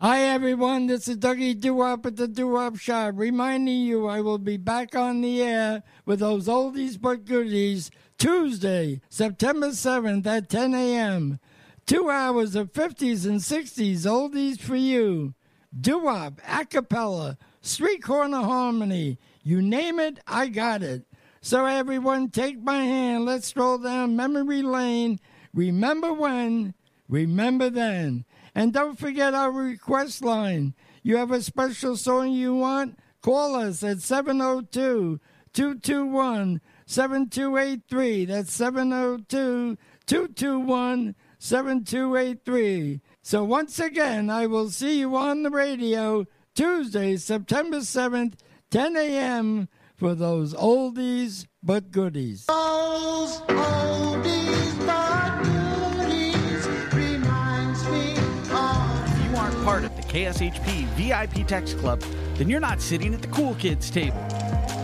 [0.00, 4.56] Hi everyone, this is Dougie Doo-Wop at the Doo-Wop Shop, reminding you I will be
[4.56, 11.38] back on the air with those oldies but goodies Tuesday, September 7th at 10 a.m.
[11.86, 15.34] Two hours of 50s and 60s oldies for you.
[15.80, 19.18] Doo-Wop, a street corner harmony,
[19.48, 21.06] you name it, I got it.
[21.40, 25.20] So everyone take my hand, let's stroll down memory lane.
[25.54, 26.74] Remember when,
[27.08, 28.26] remember then.
[28.54, 30.74] And don't forget our request line.
[31.02, 32.98] You have a special song you want?
[33.22, 35.18] Call us at 702
[35.54, 38.24] 221 7283.
[38.26, 43.00] That's 702 221 7283.
[43.22, 48.34] So once again, I will see you on the radio Tuesday, September 7th,
[48.70, 49.66] 10 a.m.
[49.96, 52.44] for those oldies but goodies.
[52.46, 58.12] Those oldies but goodies reminds me
[58.52, 62.00] of If you aren't part of the KSHP VIP Text Club,
[62.34, 64.22] then you're not sitting at the cool kids table.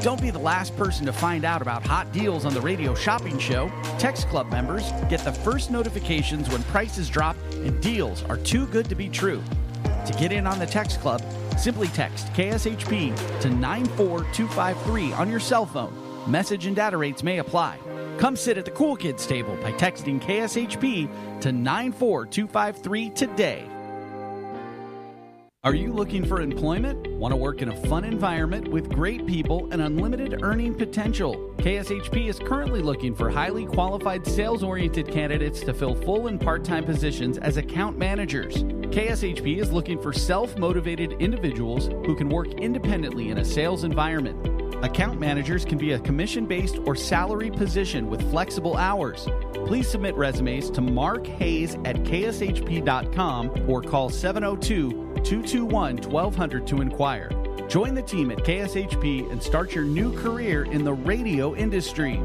[0.02, 3.38] Don't be the last person to find out about hot deals on the radio shopping
[3.38, 3.70] show.
[3.98, 8.88] Text Club members get the first notifications when prices drop and deals are too good
[8.88, 9.42] to be true.
[10.06, 11.22] To get in on the Text Club,
[11.58, 15.94] simply text KSHP to 94253 on your cell phone.
[16.30, 17.78] Message and data rates may apply.
[18.18, 23.73] Come sit at the cool kids table by texting KSHP to 94253 today.
[25.64, 27.06] Are you looking for employment?
[27.12, 31.54] Want to work in a fun environment with great people and unlimited earning potential?
[31.56, 36.64] KSHP is currently looking for highly qualified sales oriented candidates to fill full and part
[36.64, 38.56] time positions as account managers.
[38.62, 44.63] KSHP is looking for self motivated individuals who can work independently in a sales environment.
[44.84, 49.26] Account managers can be a commission based or salary position with flexible hours.
[49.64, 57.30] Please submit resumes to Mark Hayes at kshp.com or call 702 221 1200 to inquire.
[57.66, 62.20] Join the team at KSHP and start your new career in the radio industry.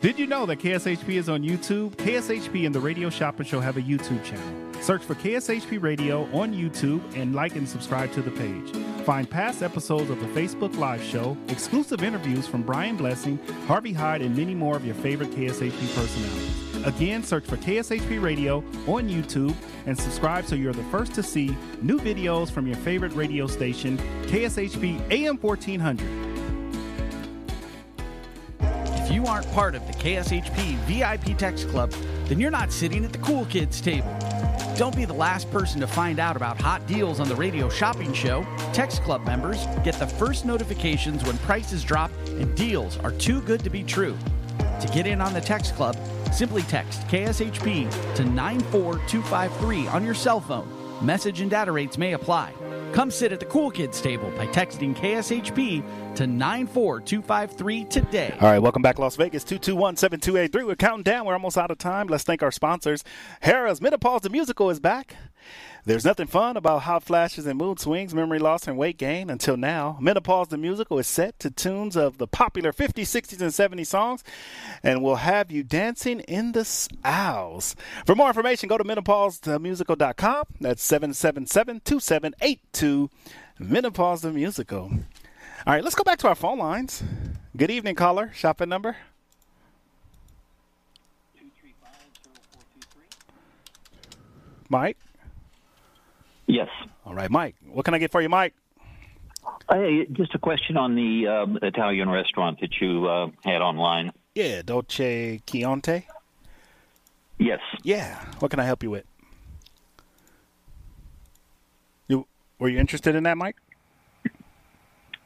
[0.00, 1.90] Did you know that KSHP is on YouTube?
[1.96, 4.65] KSHP and the Radio Shopping Show have a YouTube channel.
[4.86, 8.70] Search for KSHP Radio on YouTube and like and subscribe to the page.
[9.04, 14.22] Find past episodes of the Facebook Live show, exclusive interviews from Brian Blessing, Harvey Hyde,
[14.22, 16.86] and many more of your favorite KSHP personalities.
[16.86, 19.56] Again, search for KSHP Radio on YouTube
[19.86, 23.98] and subscribe so you're the first to see new videos from your favorite radio station,
[24.28, 26.06] KSHP AM 1400.
[29.02, 31.90] If you aren't part of the KSHP VIP Text Club,
[32.26, 34.16] then you're not sitting at the cool kids table.
[34.76, 38.12] Don't be the last person to find out about hot deals on the radio shopping
[38.12, 38.46] show.
[38.74, 43.64] Text Club members get the first notifications when prices drop and deals are too good
[43.64, 44.18] to be true.
[44.58, 45.96] To get in on the Text Club,
[46.30, 50.75] simply text KSHP to 94253 on your cell phone.
[51.02, 52.52] Message and data rates may apply.
[52.92, 55.82] Come sit at the cool kids table by texting KSHP
[56.14, 58.34] to 94253 today.
[58.40, 59.44] All right, welcome back, Las Vegas.
[59.44, 60.64] 221 7283.
[60.64, 61.26] We're counting down.
[61.26, 62.06] We're almost out of time.
[62.06, 63.04] Let's thank our sponsors.
[63.42, 65.16] Harrah's Menopause the Musical is back.
[65.86, 69.56] There's nothing fun about hot flashes and mood swings, memory loss, and weight gain until
[69.56, 69.96] now.
[70.00, 74.24] Menopause the Musical is set to tunes of the popular 50s, 60s, and 70s songs
[74.82, 76.68] and will have you dancing in the
[77.04, 77.76] aisles.
[78.04, 80.44] For more information, go to menopausethemusical.com.
[80.60, 83.08] That's 777 2782
[83.60, 84.90] Menopause the Musical.
[85.66, 87.04] All right, let's go back to our phone lines.
[87.56, 88.32] Good evening, caller.
[88.34, 88.96] Shopping number?
[94.68, 94.98] Mike?
[96.46, 96.68] Yes.
[97.04, 97.56] All right, Mike.
[97.68, 98.54] What can I get for you, Mike?
[99.70, 104.12] Hey, just a question on the um, Italian restaurant that you uh, had online.
[104.34, 106.06] Yeah, Dolce Chianti.
[107.38, 107.60] Yes.
[107.82, 108.18] Yeah.
[108.38, 109.04] What can I help you with?
[112.08, 112.26] You
[112.58, 113.56] were you interested in that, Mike?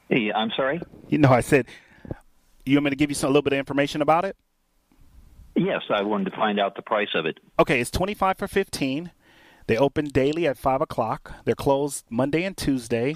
[0.09, 0.81] Hey, I'm sorry.
[1.09, 1.67] You know, I said
[2.65, 4.37] you want me to give you some, a little bit of information about it.
[5.55, 7.39] Yes, I wanted to find out the price of it.
[7.59, 9.13] Okay, it's twenty five for fifteen.
[9.71, 11.33] They open daily at five o'clock.
[11.45, 13.15] They're closed Monday and Tuesday.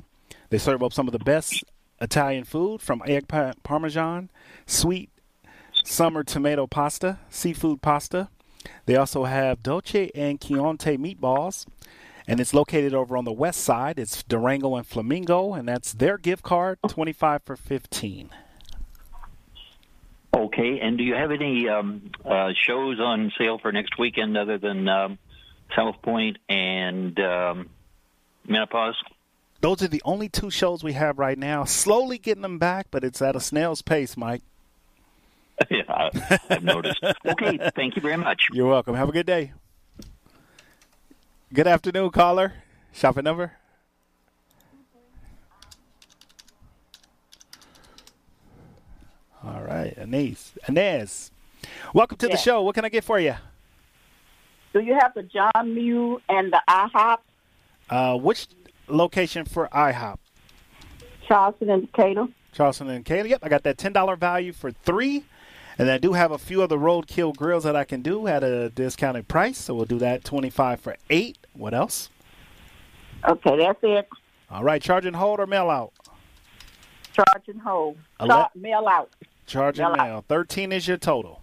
[0.51, 1.65] They serve up some of the best
[2.01, 3.25] Italian food from egg
[3.65, 4.31] parmesan,
[4.65, 5.11] sweet
[5.83, 8.29] summer tomato pasta, seafood pasta.
[8.87, 11.67] They also have dolce and chianti meatballs,
[12.29, 13.99] and it's located over on the west side.
[13.99, 18.31] It's Durango and Flamingo, and that's their gift card, twenty five for fifteen.
[20.33, 24.57] Okay, and do you have any um, uh, shows on sale for next weekend other
[24.57, 25.19] than um,
[25.77, 27.69] South Point and um,
[28.47, 28.97] Menopause?
[29.61, 31.65] Those are the only two shows we have right now.
[31.65, 34.43] Slowly getting them back, but it's at a snail's pace, Mike.
[35.71, 37.03] yeah, I- I've noticed.
[37.25, 38.49] Okay, thank you very much.
[38.53, 38.95] You're welcome.
[38.95, 39.53] Have a good day.
[41.53, 42.53] Good afternoon, caller.
[42.93, 43.53] Shopping number?
[49.45, 50.53] All right, Anise.
[50.69, 51.31] Inez.
[51.93, 52.63] Welcome to the show.
[52.63, 53.35] What can I get for you?
[54.75, 57.19] Do you have the John Mull and the IHOP,
[57.89, 58.49] Uh, which
[58.89, 60.19] location for IHOP?
[61.29, 62.27] Charleston and Decatur?
[62.53, 63.29] Charleston and Kayla.
[63.31, 65.25] Yep, I got that ten dollar value for three,
[65.79, 68.69] and I do have a few other roadkill grills that I can do at a
[68.71, 69.59] discounted price.
[69.59, 71.39] So we'll do that twenty five for eight.
[71.55, 72.11] What else?
[73.27, 74.09] Okay, that's it.
[74.51, 75.93] All right, charge and hold or mail out.
[77.13, 77.97] Charge and hold.
[78.21, 79.11] Ele- mail out.
[79.47, 79.95] Charging Yeah.
[79.95, 80.25] now.
[80.29, 81.41] 13 is your total.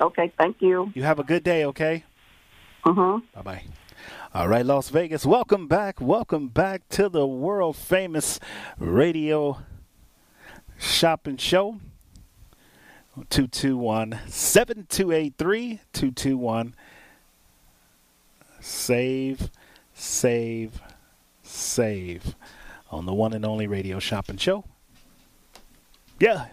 [0.00, 0.90] Okay, thank you.
[0.94, 2.04] You have a good day, okay?
[2.84, 3.20] Uh-huh.
[3.34, 3.64] Bye bye.
[4.34, 6.00] All right, Las Vegas, welcome back.
[6.00, 8.40] Welcome back to the world famous
[8.78, 9.58] radio
[10.78, 11.80] shopping show.
[13.28, 16.74] 221 7283 221
[18.60, 19.50] Save,
[19.92, 20.80] save,
[21.42, 22.34] save
[22.90, 24.64] on the one and only radio shopping show.
[26.20, 26.46] Yeah.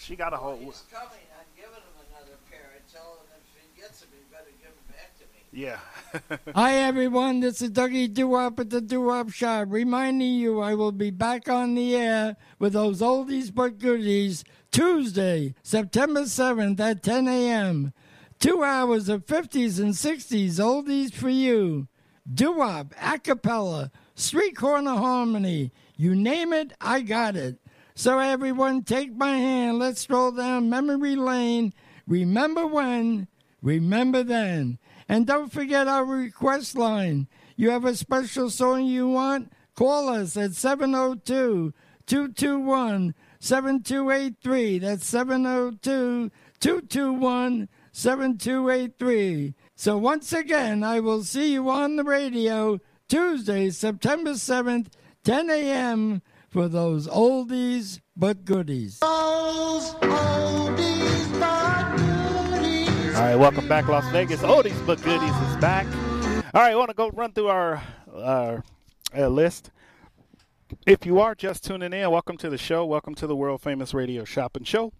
[0.00, 0.56] She got a whole.
[0.56, 1.08] He's coming.
[1.38, 2.70] I'm giving him another pair.
[2.74, 5.44] I tell him if he gets them, he better give them back to me.
[5.52, 6.54] Yeah.
[6.58, 7.40] Hi, everyone.
[7.40, 11.74] This is Dougie Doo-Wop at the Doo-Wop Shop, reminding you I will be back on
[11.74, 14.42] the air with those oldies but goodies
[14.72, 17.92] Tuesday, September 7th at 10 a.m.
[18.38, 21.88] Two hours of 50s and 60s oldies for you.
[22.32, 25.72] Doo-Wop, a cappella, street corner harmony.
[25.98, 27.58] You name it, I got it.
[28.00, 29.78] So, everyone, take my hand.
[29.78, 31.74] Let's stroll down memory lane.
[32.06, 33.28] Remember when,
[33.60, 34.78] remember then.
[35.06, 37.28] And don't forget our request line.
[37.56, 39.52] You have a special song you want?
[39.74, 41.74] Call us at 702
[42.06, 44.78] 221 7283.
[44.78, 49.54] That's 702 221 7283.
[49.74, 52.78] So, once again, I will see you on the radio
[53.10, 54.86] Tuesday, September 7th,
[55.22, 56.22] 10 a.m.
[56.50, 58.98] for those oldies but goodies.
[59.02, 59.86] All
[63.26, 64.40] right, welcome back, Las Vegas.
[64.40, 65.86] Oldies but goodies is back.
[66.52, 67.82] All right, I want to go run through our
[68.12, 68.60] uh,
[69.16, 69.70] uh, list.
[70.86, 72.84] If you are just tuning in, welcome to the show.
[72.84, 74.92] Welcome to the world famous radio shopping show.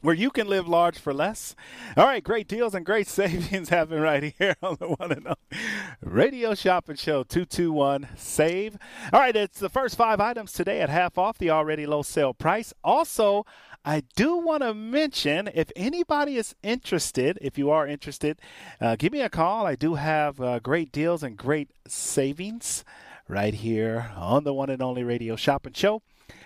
[0.00, 1.56] Where you can live large for less.
[1.96, 5.64] All right, great deals and great savings happen right here on the one and only
[6.00, 8.78] Radio Shopping Show 221 Save.
[9.12, 12.32] All right, it's the first five items today at half off the already low sale
[12.32, 12.72] price.
[12.84, 13.44] Also,
[13.84, 18.40] I do want to mention if anybody is interested, if you are interested,
[18.80, 19.66] uh, give me a call.
[19.66, 22.84] I do have uh, great deals and great savings
[23.26, 26.02] right here on the one and only Radio Shopping Show.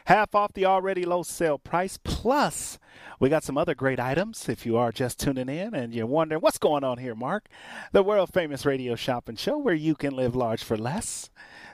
[0.07, 1.99] Half off the already low sale price.
[2.03, 2.79] Plus,
[3.21, 4.49] we got some other great items.
[4.49, 7.49] If you are just tuning in and you're wondering what's going on here, Mark,
[7.93, 11.31] the world famous radio shopping show where you can live large for less.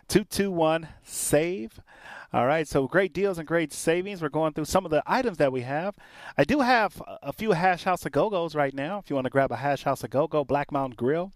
[0.09, 1.81] 221 SAVE.
[2.31, 4.21] All right, so great deals and great savings.
[4.21, 5.95] We're going through some of the items that we have.
[6.37, 8.99] I do have a few Hash House of Go-Go's right now.
[8.99, 11.33] If you want to grab a Hash House of Go-Go Black Mountain Grill,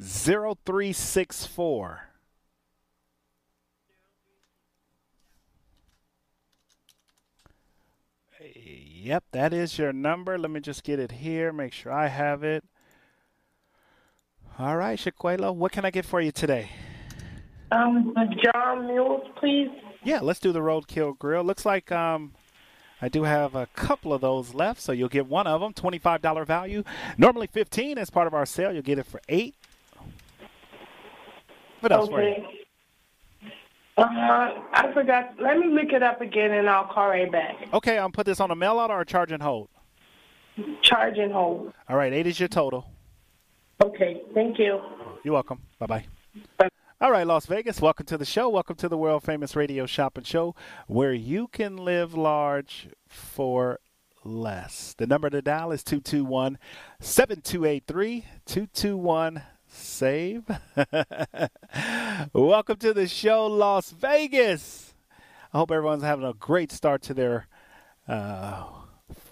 [0.00, 2.07] zero three six four.
[9.00, 10.36] Yep, that is your number.
[10.36, 12.64] Let me just get it here, make sure I have it.
[14.58, 16.70] All right, Shaquela, what can I get for you today?
[17.70, 19.70] Um, the John Mull's, please.
[20.02, 21.44] Yeah, let's do the Roadkill Grill.
[21.44, 22.32] Looks like um,
[23.00, 26.44] I do have a couple of those left, so you'll get one of them, $25
[26.44, 26.82] value.
[27.16, 28.72] Normally 15 as part of our sale.
[28.72, 29.54] You'll get it for 8
[31.80, 32.34] What else for you?
[33.98, 35.34] Uh, I forgot.
[35.40, 37.56] Let me look it up again, and I'll call right back.
[37.72, 39.68] Okay, I'll put this on a mail out or a charge and hold.
[40.82, 41.72] Charge and hold.
[41.88, 42.86] All right, 8 is your total.
[43.82, 44.22] Okay.
[44.34, 44.80] Thank you.
[45.22, 45.60] You're welcome.
[45.78, 46.06] Bye bye.
[47.00, 48.48] All right, Las Vegas, welcome to the show.
[48.48, 50.56] Welcome to the world famous radio shopping show
[50.88, 53.78] where you can live large for
[54.24, 54.94] less.
[54.98, 56.58] The number to dial is 221
[57.00, 60.44] 7283 221 SAVE.
[62.32, 64.94] welcome to the show, Las Vegas.
[65.52, 67.46] I hope everyone's having a great start to their
[68.06, 68.64] uh,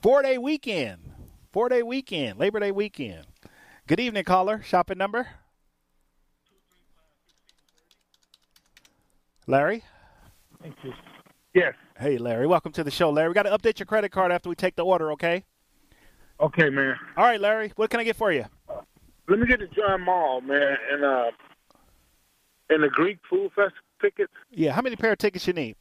[0.03, 1.13] four day weekend.
[1.53, 3.27] Four day weekend, Labor Day weekend.
[3.87, 4.63] Good evening, caller.
[4.63, 5.27] Shopping number?
[9.47, 9.85] Larry?
[10.61, 10.93] Thank you.
[11.55, 11.75] Yes.
[11.99, 12.47] Hey, Larry.
[12.47, 13.29] Welcome to the show, Larry.
[13.29, 15.45] We got to update your credit card after we take the order, okay?
[16.41, 16.97] Okay, man.
[17.17, 17.73] All right, Larry.
[17.77, 18.45] What can I get for you?
[19.29, 21.31] Let me get the John Mull, man, and uh,
[22.71, 24.33] and the Greek Food Festival tickets.
[24.51, 24.73] Yeah.
[24.73, 25.77] How many pair of tickets you need?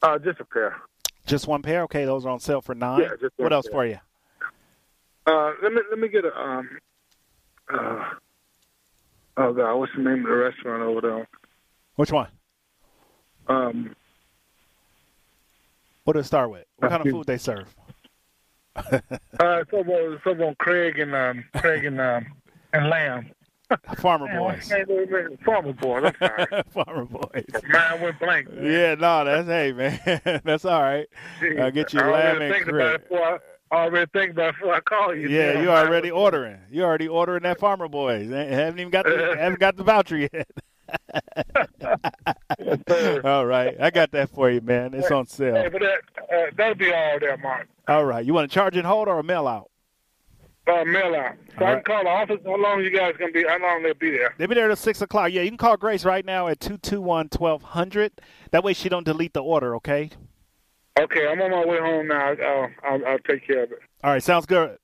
[0.00, 0.76] Uh, just a pair.
[1.26, 1.82] Just one pair?
[1.82, 3.00] Okay, those are on sale for nine.
[3.02, 3.72] Yeah, just what else pair.
[3.72, 3.98] for you?
[5.26, 6.68] Uh, let me let me get a um.
[7.72, 8.04] Uh,
[9.36, 11.28] oh God, what's the name of the restaurant over there?
[11.96, 12.28] Which one?
[13.48, 13.94] Um,
[16.04, 16.64] What do it start with?
[16.76, 17.74] What kind of food they serve?
[18.76, 18.90] Uh,
[19.40, 22.26] it's over, it's over on Craig and um, Craig and um,
[22.72, 23.30] and Lamb.
[23.96, 24.68] Farmer Man, Boys.
[24.68, 25.40] the name of it?
[25.44, 26.04] Farmer Boys.
[26.04, 26.62] I'm sorry.
[26.72, 27.44] Farmer Boys.
[27.70, 28.52] Mine went blank.
[28.52, 28.64] man.
[28.64, 31.06] Yeah, no, that's hey man, that's all right.
[31.60, 32.94] I'll get you I lamb and think about crib.
[32.94, 33.38] it before I,
[33.76, 35.28] I already think about it before I call you.
[35.28, 35.62] Yeah, man.
[35.64, 36.58] you already ordering.
[36.70, 38.30] You already ordering that Farmer Boys.
[38.30, 40.48] Ain't- Haven't even got the haven't got the voucher yet.
[43.24, 44.94] all right, I got that for you, man.
[44.94, 45.70] It's on Hey, sale.
[45.70, 46.00] but that
[46.32, 47.68] uh, that'll be all there, Mark.
[47.88, 49.70] All right, you want to charge and hold or a mail out?
[50.66, 51.34] Uh, mail out.
[51.58, 51.84] So All I right.
[51.84, 52.38] can call the office.
[52.44, 53.44] How long you guys gonna be?
[53.46, 54.34] How long they'll be there?
[54.38, 55.32] They'll be there till six o'clock.
[55.32, 58.10] Yeah, you can call Grace right now at 221-1200.
[58.52, 59.74] That way she don't delete the order.
[59.76, 60.10] Okay.
[61.00, 62.32] Okay, I'm on my way home now.
[62.32, 63.78] I'll, I'll, I'll take care of it.
[64.04, 64.78] All right, sounds good.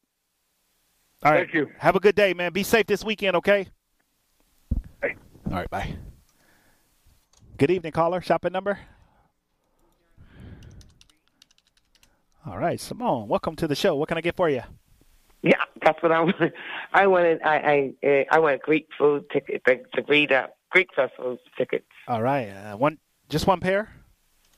[1.23, 1.41] All right.
[1.41, 1.71] Thank you.
[1.79, 2.53] Have a good day, man.
[2.53, 3.37] Be safe this weekend.
[3.37, 3.69] Okay.
[5.51, 5.70] All right.
[5.70, 5.96] Bye.
[7.57, 8.20] Good evening, caller.
[8.20, 8.78] Shopping number.
[12.46, 13.28] All right, Simone.
[13.28, 13.96] Welcome to the show.
[13.96, 14.62] What can I get for you?
[15.42, 16.53] Yeah, that's what I wanted.
[16.92, 17.40] I wanted.
[17.42, 19.62] I I uh, I wanted Greek food ticket.
[19.64, 21.86] The, the Greek uh, Greek festival tickets.
[22.07, 22.99] All right, uh, one,
[23.30, 23.90] just one pair.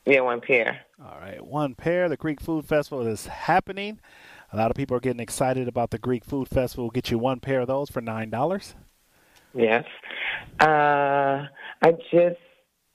[0.07, 0.81] Yeah, one pair.
[1.01, 2.09] All right, one pair.
[2.09, 4.01] The Greek Food Festival is happening.
[4.53, 6.85] A lot of people are getting excited about the Greek Food Festival.
[6.85, 8.75] We'll get you one pair of those for nine dollars.
[9.55, 9.85] Yes.
[10.61, 11.47] Uh,
[11.83, 12.39] I just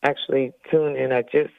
[0.04, 1.12] actually tuned in.
[1.12, 1.54] I just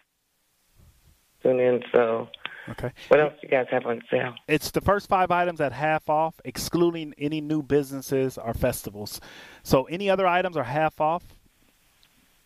[1.43, 1.83] tuned in.
[1.93, 2.29] So,
[2.71, 2.91] Okay.
[3.09, 4.35] what else do you guys have on sale?
[4.49, 9.21] It's the first five items at half off, excluding any new businesses or festivals.
[9.63, 11.23] So any other items are half off.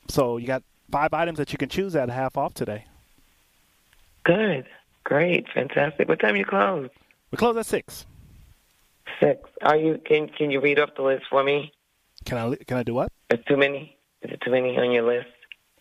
[0.09, 2.85] So you got five items that you can choose at half off today.
[4.25, 4.67] Good.
[5.05, 5.47] Great.
[5.55, 6.09] Fantastic.
[6.09, 6.91] What time you close?
[7.31, 8.07] We close at six.
[9.21, 9.49] Six.
[9.63, 10.01] Are you?
[10.05, 11.73] Can Can you read off the list for me?
[12.25, 13.13] Can I can I do what?
[13.31, 13.97] Is too many?
[14.23, 15.29] Is it too many on your list?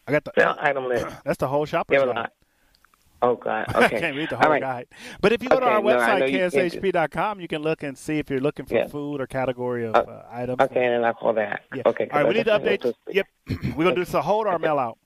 [0.08, 1.06] I got the item list.
[1.26, 2.20] That's the whole shopper's You have a guide.
[2.22, 2.32] lot.
[3.22, 3.68] Oh God.
[3.68, 4.00] Okay, I Okay.
[4.00, 4.62] can't read the whole right.
[4.62, 4.88] guide.
[5.22, 8.30] But if you go to our no, website, kshp.com, you can look and see if
[8.30, 8.88] you're looking for Yeah.
[8.88, 10.62] food or category of uh, items.
[10.62, 11.62] Okay, and then I'll call that.
[11.76, 11.84] Yeah.
[11.86, 12.08] Okay.
[12.12, 12.94] All right, we need to I update.
[13.10, 13.28] Yep.
[13.76, 14.98] We're going to do this a hold our mail out.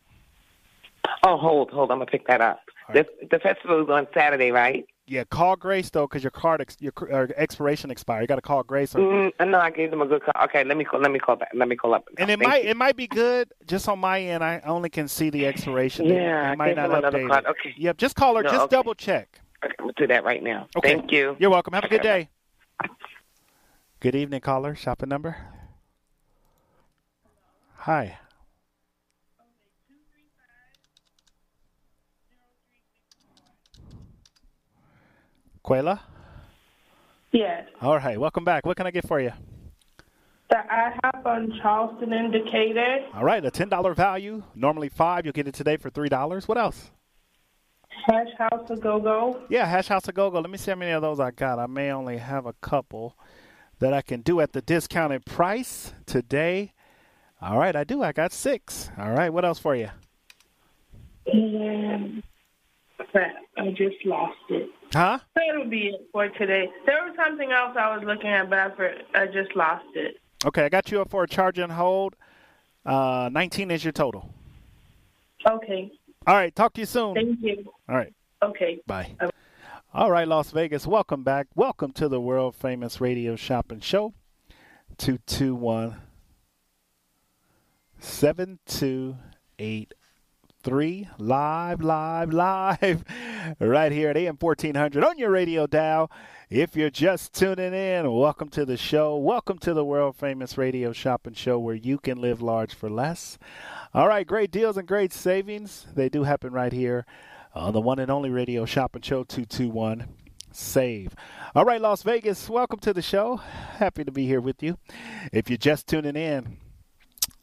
[1.25, 1.91] Oh, hold, hold.
[1.91, 2.59] I'm gonna pick that up.
[2.93, 4.85] The, the festival is on Saturday, right?
[5.05, 8.21] Yeah, call Grace, though, because your card ex- your uh, expiration expired.
[8.21, 8.95] You got to call Grace.
[8.95, 10.33] Or, Mm, no, I gave them a good call.
[10.45, 11.01] Okay, let me call.
[11.01, 11.49] Let me call back.
[11.53, 12.07] Let me call up.
[12.17, 12.69] and it Thank might you.
[12.69, 14.43] it might be good just on my end.
[14.45, 16.05] I only can see the expiration.
[16.05, 17.45] Yeah, it I might not update card.
[17.47, 17.73] Okay.
[17.77, 18.43] Yep, just call her.
[18.43, 18.75] No, just okay.
[18.77, 19.41] double check.
[19.65, 20.67] Okay, I'm gonna do that right now.
[20.77, 20.95] Okay.
[20.95, 21.35] Thank you.
[21.37, 21.73] You're welcome.
[21.73, 22.29] Have a good day.
[23.99, 24.73] Good evening, caller.
[24.73, 25.35] Shopping number.
[27.75, 28.17] Hi.
[35.65, 35.99] Quayla?
[37.31, 37.67] Yes.
[37.81, 38.65] All right, welcome back.
[38.65, 39.31] What can I get for you?
[40.49, 43.05] The I have on Charleston indicated.
[43.13, 44.43] All right, a ten dollar value.
[44.55, 45.25] Normally five.
[45.25, 46.47] You'll get it today for three dollars.
[46.47, 46.91] What else?
[48.05, 49.41] Hash House a Go Go.
[49.49, 50.39] Yeah, Hash House a Go Go.
[50.41, 51.59] Let me see how many of those I got.
[51.59, 53.17] I may only have a couple
[53.79, 56.73] that I can do at the discounted price today.
[57.41, 58.03] All right, I do.
[58.03, 58.89] I got six.
[58.97, 59.89] All right, what else for you?
[61.25, 62.21] And
[63.11, 64.69] crap, I just lost it.
[64.93, 65.19] Huh?
[65.35, 66.69] That'll be it for today.
[66.85, 70.17] There was something else I was looking at, but I, for, I just lost it.
[70.45, 72.15] Okay, I got you up for a charge and hold.
[72.85, 74.33] Uh, 19 is your total.
[75.49, 75.91] Okay.
[76.27, 77.15] All right, talk to you soon.
[77.15, 77.71] Thank you.
[77.89, 78.13] All right.
[78.41, 78.79] Okay.
[78.85, 79.15] Bye.
[79.93, 81.47] All right, Las Vegas, welcome back.
[81.55, 84.13] Welcome to the world famous radio shopping show.
[84.97, 85.97] 221
[90.63, 91.09] 7283.
[91.17, 93.03] Live, live, live.
[93.59, 96.09] Right here at AM 1400 on your radio dial.
[96.49, 99.17] If you're just tuning in, welcome to the show.
[99.17, 103.37] Welcome to the world famous radio shopping show where you can live large for less.
[103.93, 105.85] All right, great deals and great savings.
[105.93, 107.05] They do happen right here
[107.53, 110.07] on the one and only radio shopping show 221
[110.51, 111.13] Save.
[111.55, 113.37] All right, Las Vegas, welcome to the show.
[113.37, 114.77] Happy to be here with you.
[115.31, 116.57] If you're just tuning in,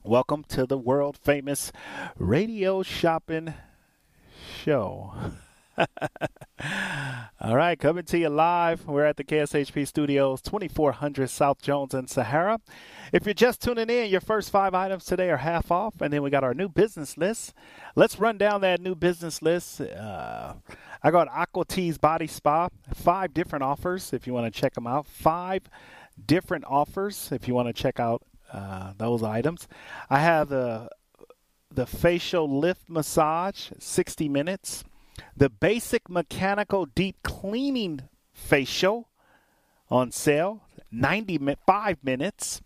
[0.05, 1.73] welcome to the world famous
[2.17, 3.53] radio shopping
[4.63, 5.13] show.
[7.41, 8.87] All right, coming to you live.
[8.87, 12.61] We're at the KSHP studios, 2400 South Jones and Sahara.
[13.13, 16.23] If you're just tuning in, your first five items today are half off, and then
[16.23, 17.55] we got our new business list.
[17.95, 19.81] Let's run down that new business list.
[19.81, 20.55] Uh,
[21.03, 24.87] I got Aqua Teas Body Spa, five different offers if you want to check them
[24.87, 25.07] out.
[25.07, 25.63] Five
[26.27, 28.23] different offers if you want to check out
[28.53, 29.69] uh, those items.
[30.09, 30.91] I have the
[31.73, 34.83] the facial lift massage, 60 minutes
[35.37, 38.03] the basic mechanical deep cleaning
[38.33, 39.09] facial
[39.91, 42.61] on sale, 95 minutes.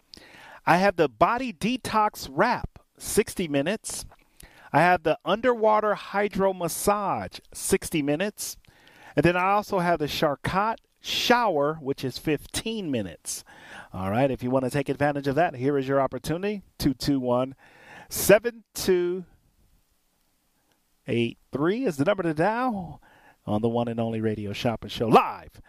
[0.67, 4.05] I have the body detox wrap, 60 minutes.
[4.73, 8.57] I have the underwater hydro massage, 60 minutes.
[9.17, 13.45] And then I also have the Charcot shower, which is 15 minutes.
[13.93, 17.55] All right, if you want to take advantage of that, here is your opportunity 221
[18.09, 19.25] 72
[21.07, 23.03] 83 is the number to dial
[23.47, 25.61] on the one and only radio shopping show live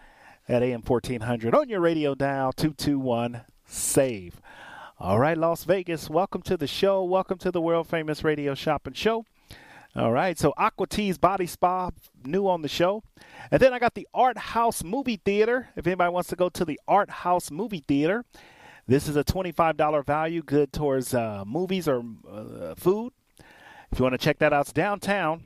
[0.47, 4.41] at AM 1400 on your radio dial 221 SAVE.
[4.97, 7.03] All right, Las Vegas, welcome to the show.
[7.03, 9.25] Welcome to the world famous radio shopping show.
[9.97, 11.89] All right, so Aqua Teas Body Spa,
[12.25, 13.01] new on the show.
[13.49, 15.69] And then I got the Art House Movie Theater.
[15.77, 18.25] If anybody wants to go to the Art House Movie Theater,
[18.87, 23.13] this is a $25 value, good towards uh, movies or uh, food.
[23.89, 25.45] If you want to check that out, it's downtown.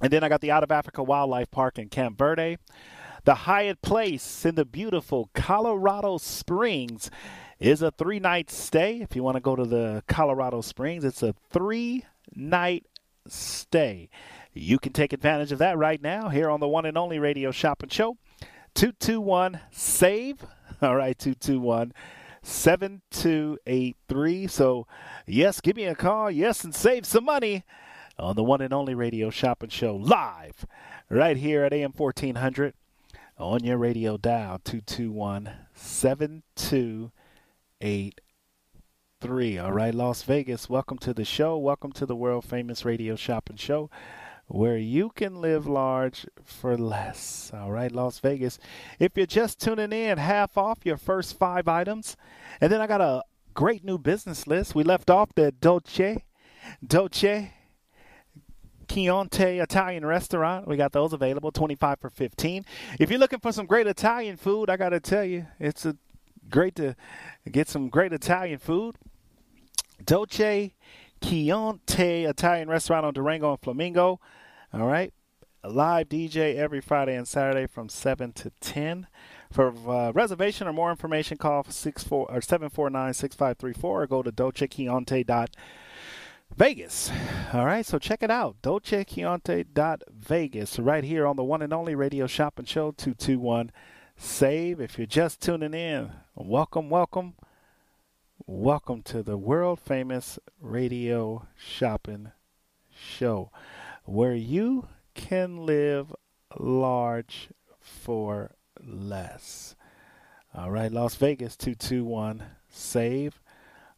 [0.00, 2.58] And then I got the Out of Africa Wildlife Park in Camp Verde.
[3.22, 7.08] The Hyatt Place in the beautiful Colorado Springs
[7.60, 9.00] is a three night stay.
[9.00, 12.04] If you want to go to the Colorado Springs, it's a three
[12.34, 12.84] night
[13.28, 14.08] stay.
[14.52, 17.50] You can take advantage of that right now here on the one and only radio
[17.50, 18.16] shopping show.
[18.74, 20.44] 221 SAVE.
[20.82, 21.92] All right, 221
[22.42, 24.46] 7283.
[24.46, 24.86] So,
[25.26, 26.30] yes, give me a call.
[26.30, 27.64] Yes, and save some money
[28.18, 30.66] on the one and only radio shopping show live
[31.08, 32.74] right here at AM 1400
[33.38, 38.23] on your radio dial 221 7283.
[39.24, 41.56] All right, Las Vegas, welcome to the show.
[41.56, 43.88] Welcome to the world famous radio shopping show
[44.48, 47.50] where you can live large for less.
[47.54, 48.58] All right, Las Vegas.
[48.98, 52.18] If you're just tuning in, half off your first five items.
[52.60, 53.22] And then I got a
[53.54, 54.74] great new business list.
[54.74, 56.22] We left off the Dolce,
[56.86, 57.50] Dolce
[58.86, 60.68] Chianti Italian restaurant.
[60.68, 62.66] We got those available, 25 for 15.
[63.00, 65.96] If you're looking for some great Italian food, I got to tell you, it's a
[66.50, 66.94] great to
[67.50, 68.96] get some great Italian food.
[70.04, 70.74] Dolce
[71.22, 74.18] Chianti Italian restaurant on Durango and Flamingo.
[74.72, 75.12] All right.
[75.62, 79.06] A live DJ every Friday and Saturday from 7 to 10.
[79.50, 87.10] For uh, reservation or more information, call 64 or 749-6534 or go to dolcechianti.vegas.
[87.54, 88.56] All right, so check it out.
[88.62, 93.72] dolcechianti.vegas right here on the one and only radio shopping show 221
[94.16, 94.80] Save.
[94.80, 97.36] If you're just tuning in, welcome, welcome.
[98.46, 102.32] Welcome to the world famous radio shopping
[102.94, 103.50] show
[104.04, 106.14] where you can live
[106.58, 107.48] large
[107.80, 109.76] for less.
[110.54, 113.40] All right, Las Vegas 221 save.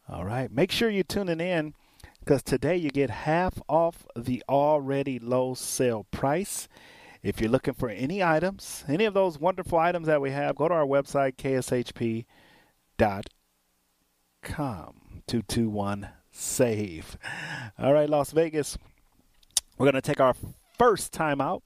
[0.07, 1.73] All right, make sure you're tuning in
[2.21, 6.69] because today you get half off the already low sale price.
[7.21, 10.69] If you're looking for any items, any of those wonderful items that we have, go
[10.69, 12.23] to our website, kshp.com.
[14.47, 17.17] 221 save.
[17.77, 18.77] All right, Las Vegas.
[19.77, 20.35] We're going to take our
[20.77, 21.63] first time out.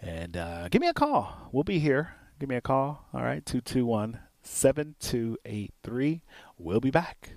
[0.00, 1.48] And uh, give me a call.
[1.52, 2.14] We'll be here.
[2.38, 3.06] Give me a call.
[3.12, 6.22] All right, 221 7283.
[6.58, 7.36] We'll be back.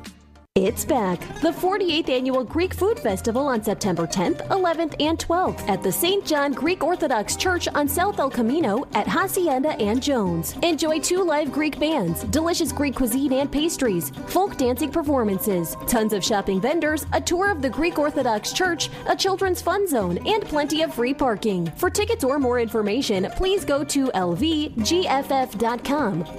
[0.55, 1.21] It's back.
[1.39, 6.25] The 48th annual Greek Food Festival on September 10th, 11th, and 12th at the St.
[6.25, 10.57] John Greek Orthodox Church on South El Camino at Hacienda and Jones.
[10.61, 16.21] Enjoy two live Greek bands, delicious Greek cuisine and pastries, folk dancing performances, tons of
[16.21, 20.81] shopping vendors, a tour of the Greek Orthodox Church, a children's fun zone, and plenty
[20.81, 21.71] of free parking.
[21.77, 24.65] For tickets or more information, please go to lvgff.com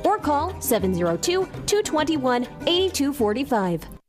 [0.04, 4.01] or call 702 221 8245.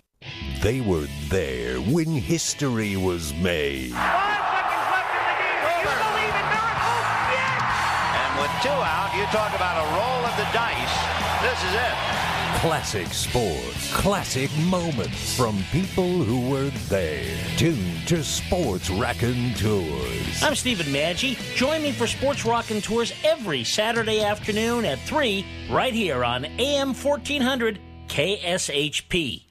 [0.61, 3.89] They were there when history was made.
[3.89, 5.81] You fucking luck in the game.
[5.81, 7.73] You believe it, dirthole bitch.
[8.21, 10.97] And with two out, you talk about a roll of the dice.
[11.41, 12.59] This is it.
[12.61, 17.35] Classic sports, classic moments from people who were there.
[17.57, 20.43] Tuned to Sports Rackin' Tours.
[20.43, 21.39] I'm Stephen Maggi.
[21.55, 26.93] Join me for Sports Rockin' Tours every Saturday afternoon at 3 right here on AM
[26.93, 29.50] 1400 KSHP.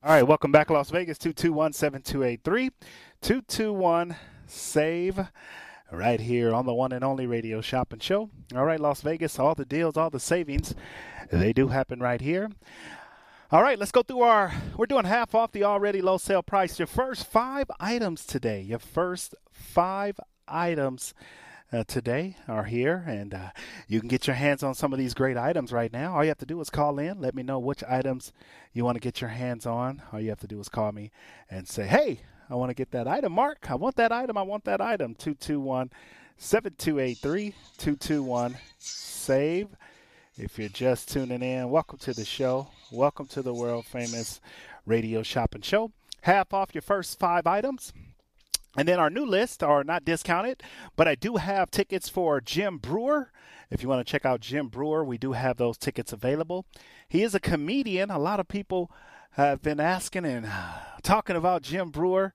[0.00, 2.70] All right, welcome back, Las Vegas, 221 7283.
[3.20, 4.14] 221
[4.46, 5.28] SAVE,
[5.90, 8.30] right here on the one and only radio shopping show.
[8.54, 10.76] All right, Las Vegas, all the deals, all the savings,
[11.32, 12.48] they do happen right here.
[13.50, 14.52] All right, let's go through our.
[14.76, 16.78] We're doing half off the already low sale price.
[16.78, 18.60] Your first five items today.
[18.60, 21.12] Your first five items
[21.72, 23.50] uh, today are here, and uh,
[23.86, 26.14] you can get your hands on some of these great items right now.
[26.14, 27.20] All you have to do is call in.
[27.20, 28.32] Let me know which items
[28.72, 30.02] you want to get your hands on.
[30.12, 31.10] All you have to do is call me
[31.50, 33.70] and say, "Hey, I want to get that item, Mark.
[33.70, 34.38] I want that item.
[34.38, 35.90] I want that item." Two two one
[36.38, 39.68] seven two eight three two two one save.
[40.38, 42.68] If you're just tuning in, welcome to the show.
[42.90, 44.40] Welcome to the world famous
[44.86, 45.92] radio shopping show.
[46.22, 47.92] Half off your first five items.
[48.78, 50.62] And then our new list are not discounted,
[50.94, 53.32] but I do have tickets for Jim Breuer.
[53.70, 56.64] If you want to check out Jim Breuer, we do have those tickets available.
[57.08, 58.08] He is a comedian.
[58.08, 58.88] A lot of people
[59.32, 60.48] have been asking and
[61.02, 62.34] talking about Jim Breuer.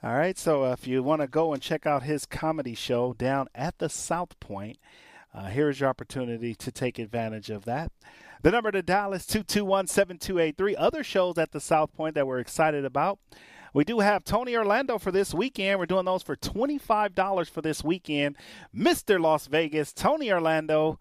[0.00, 3.48] All right, so if you want to go and check out his comedy show down
[3.52, 4.78] at the South Point,
[5.34, 7.90] uh, here's your opportunity to take advantage of that.
[8.42, 10.76] The number to dial is 221 7283.
[10.76, 13.18] Other shows at the South Point that we're excited about.
[13.72, 15.78] We do have Tony Orlando for this weekend.
[15.78, 18.34] We're doing those for $25 for this weekend.
[18.74, 19.20] Mr.
[19.20, 20.98] Las Vegas, Tony Orlando.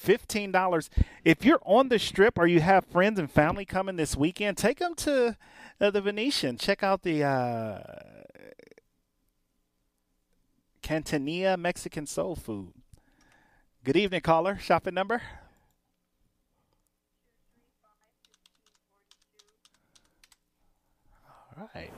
[0.03, 0.89] $15.
[1.25, 4.79] If you're on the strip or you have friends and family coming this weekend, take
[4.79, 5.37] them to
[5.81, 6.57] uh, the Venetian.
[6.57, 7.79] Check out the uh,
[10.83, 12.73] Cantinilla Mexican soul food.
[13.85, 14.59] Good evening, caller.
[14.61, 15.23] Shopping number?
[21.59, 21.93] All right.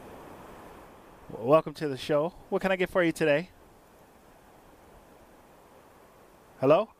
[1.30, 2.34] Well, welcome to the show.
[2.48, 3.50] What can I get for you today?
[6.60, 6.93] Hello?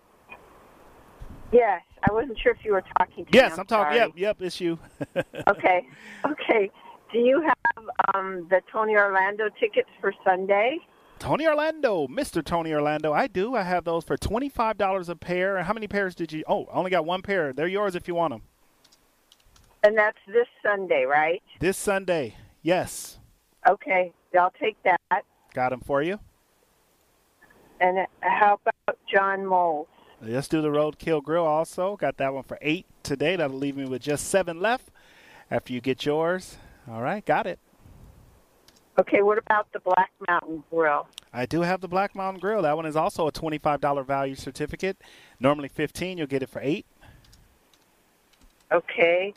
[1.52, 3.60] Yes, I wasn't sure if you were talking to Yes, me.
[3.60, 3.96] I'm talking.
[3.96, 4.78] Yep, yep, it's you.
[5.48, 5.86] okay,
[6.26, 6.70] okay.
[7.12, 7.84] Do you have
[8.14, 10.78] um, the Tony Orlando tickets for Sunday?
[11.20, 12.44] Tony Orlando, Mr.
[12.44, 13.12] Tony Orlando.
[13.12, 13.54] I do.
[13.54, 15.62] I have those for twenty-five dollars a pair.
[15.62, 16.42] How many pairs did you?
[16.48, 17.52] Oh, I only got one pair.
[17.52, 18.42] They're yours if you want them.
[19.84, 21.42] And that's this Sunday, right?
[21.60, 22.36] This Sunday.
[22.62, 23.18] Yes,
[23.68, 25.00] Okay, I'll take that.
[25.54, 26.18] got them for you.
[27.80, 29.86] And how about John Mull's?
[30.22, 31.96] Let's do the Roadkill Grill also.
[31.96, 33.36] Got that one for eight today.
[33.36, 34.88] That'll leave me with just seven left.
[35.50, 36.56] After you get yours,
[36.90, 37.58] all right, got it.
[38.98, 41.06] Okay, what about the Black Mountain Grill?
[41.32, 42.62] I do have the Black Mountain Grill.
[42.62, 44.96] That one is also a twenty-five dollar value certificate.
[45.38, 46.16] Normally fifteen.
[46.16, 46.86] You'll get it for eight.
[48.72, 49.34] Okay,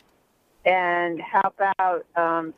[0.64, 2.54] and how about um,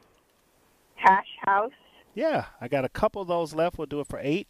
[0.94, 1.72] Hash House?
[2.14, 3.78] Yeah, I got a couple of those left.
[3.78, 4.46] We'll do it for eight.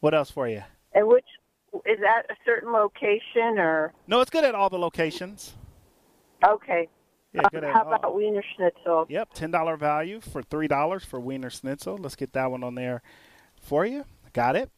[0.00, 0.62] What else for you?
[0.92, 1.24] And which
[1.84, 3.92] is that a certain location or?
[4.06, 5.54] No, it's good at all the locations.
[6.44, 6.88] Okay.
[7.32, 7.92] Yeah, Um, good at how all.
[7.94, 9.06] about Wiener Schnitzel?
[9.08, 11.98] Yep, ten dollar value for three dollars for Wiener Schnitzel.
[11.98, 13.02] Let's get that one on there
[13.60, 14.04] for you.
[14.32, 14.70] Got it.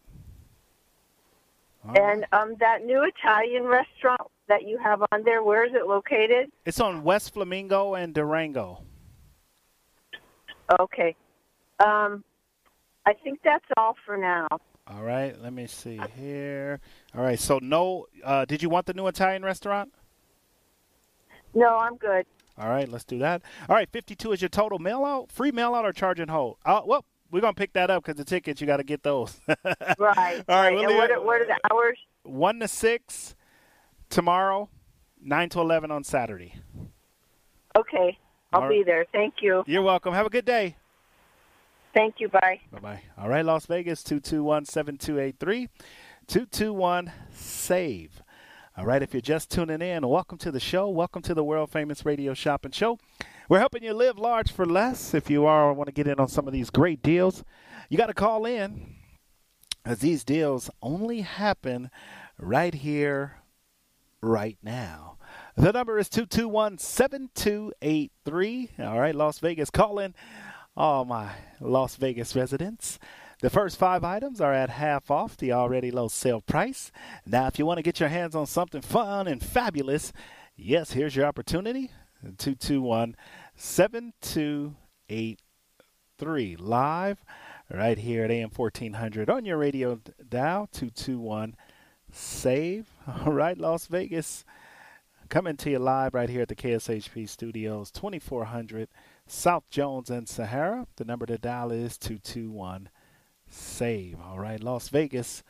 [1.95, 6.51] And um, that new Italian restaurant that you have on there, where is it located?
[6.67, 8.83] It's on West Flamingo and Durango.
[10.81, 11.15] Okay.
[11.79, 12.25] Um,
[13.07, 14.49] I think that's all for now.
[14.91, 16.81] All right, let me see here.
[17.15, 19.93] All right, so no, uh, did you want the new Italian restaurant?
[21.55, 22.25] No, I'm good.
[22.57, 23.43] All right, let's do that.
[23.69, 26.57] All right, 52 is your total mail out, free mail out or charge and hold?
[26.65, 29.03] Uh, well, we're going to pick that up because the tickets, you got to get
[29.03, 29.39] those.
[29.99, 29.99] Right.
[29.99, 30.75] All right, right.
[30.75, 31.99] we'll what are, what are the hours?
[32.23, 33.35] 1 to 6
[34.09, 34.71] tomorrow,
[35.23, 36.55] 9 to 11 on Saturday.
[37.77, 38.19] Okay.
[38.53, 38.87] I'll All be right.
[38.87, 39.07] there.
[39.13, 39.63] Thank you.
[39.67, 40.15] You're welcome.
[40.15, 40.77] Have a good day.
[41.95, 42.29] Thank you.
[42.29, 42.61] Bye.
[42.71, 43.03] Bye bye.
[43.17, 45.69] All right, Las Vegas, 221 7283
[46.27, 48.23] 221 SAVE.
[48.77, 50.89] All right, if you're just tuning in, welcome to the show.
[50.89, 52.99] Welcome to the world famous radio shopping show.
[53.49, 55.15] We're helping you live large for less.
[55.15, 57.43] If you are want to get in on some of these great deals,
[57.89, 58.95] you got to call in
[59.85, 61.91] as these deals only happen
[62.39, 63.37] right here,
[64.21, 65.17] right now.
[65.57, 68.71] The number is 221 7283.
[68.79, 70.15] All right, Las Vegas, call in
[70.79, 71.29] all my
[71.61, 73.01] Las Vegas residents.
[73.41, 76.93] The first five items are at half off the already low sale price.
[77.27, 80.13] Now, if you want to get your hands on something fun and fabulous,
[80.57, 81.91] yes, here's your opportunity.
[82.23, 83.17] 221
[83.57, 86.57] 7283.
[86.57, 87.25] Live
[87.71, 91.57] right here at AM 1400 on your radio dial 221
[92.13, 92.87] SAVE.
[93.27, 94.45] All right, Las Vegas.
[95.29, 98.89] Coming to you live right here at the KSHP studios, 2400
[99.31, 100.87] South Jones and Sahara.
[100.97, 102.89] The number to dial is 221
[103.51, 104.17] SAVE.
[104.25, 105.43] All right, Las Vegas.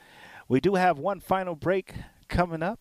[0.49, 1.95] We do have one final break
[2.29, 2.81] coming up.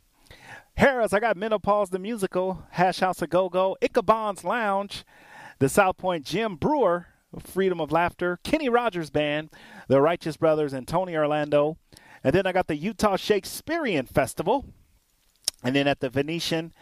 [0.76, 5.04] Harris, I got Menopause the Musical, Hash House a Go Go, Ichabod's Lounge,
[5.60, 7.06] the South Point Jim Breuer,
[7.38, 9.50] Freedom of Laughter, Kenny Rogers Band,
[9.88, 11.76] the Righteous Brothers, and Tony Orlando.
[12.24, 14.64] And then I got the Utah Shakespearean Festival.
[15.62, 16.72] And then at the Venetian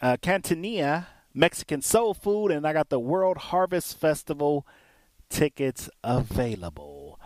[0.00, 2.50] uh, Cantina, Mexican Soul Food.
[2.50, 4.66] And I got the World Harvest Festival
[5.28, 7.20] tickets available.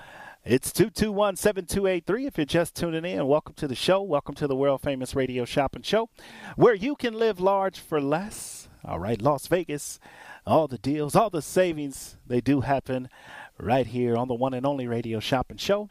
[0.45, 3.27] It's 221 7283 if you're just tuning in.
[3.27, 4.01] Welcome to the show.
[4.01, 6.09] Welcome to the world famous radio shopping show
[6.57, 8.69] where you can live large for less.
[8.85, 10.01] All right, Las Vegas.
[10.47, 13.11] All the deals, all the savings, they do happen
[13.59, 15.91] right here on the one and only radio shopping show.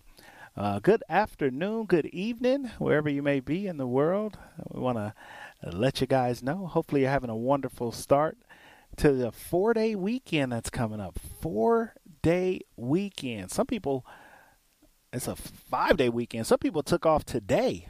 [0.54, 4.36] Uh, good afternoon, good evening, wherever you may be in the world.
[4.70, 5.14] We want to
[5.64, 6.66] Uh, let you guys know.
[6.66, 8.38] Hopefully, you're having a wonderful start
[8.96, 11.18] to the four day weekend that's coming up.
[11.40, 13.50] Four day weekend.
[13.50, 14.04] Some people,
[15.12, 16.46] it's a five day weekend.
[16.46, 17.88] Some people took off today.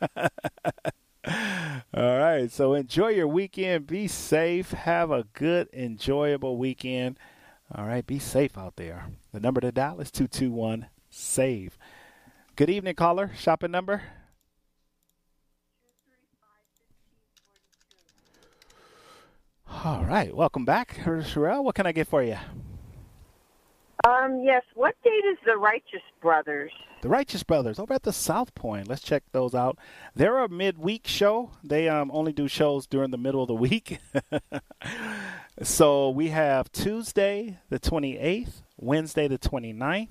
[0.16, 0.30] All
[1.94, 2.50] right.
[2.50, 3.86] So enjoy your weekend.
[3.86, 4.72] Be safe.
[4.72, 7.18] Have a good, enjoyable weekend.
[7.74, 8.06] All right.
[8.06, 9.06] Be safe out there.
[9.32, 11.78] The number to dial is 221 SAVE.
[12.56, 13.30] Good evening, caller.
[13.36, 14.02] Shopping number?
[19.82, 20.34] All right.
[20.34, 21.62] Welcome back, Sherelle.
[21.62, 22.38] What can I get for you?
[24.06, 24.62] Um, yes.
[24.74, 26.70] What date is the Righteous Brothers?
[27.02, 28.88] The Righteous Brothers over at the South Point.
[28.88, 29.76] Let's check those out.
[30.14, 31.50] They're a midweek show.
[31.62, 33.98] They um, only do shows during the middle of the week.
[35.62, 40.08] so we have Tuesday the 28th, Wednesday the 29th,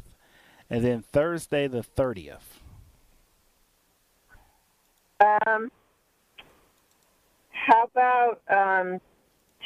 [0.69, 2.59] and then Thursday the 30th.
[5.19, 5.71] Um,
[7.49, 9.01] how about um,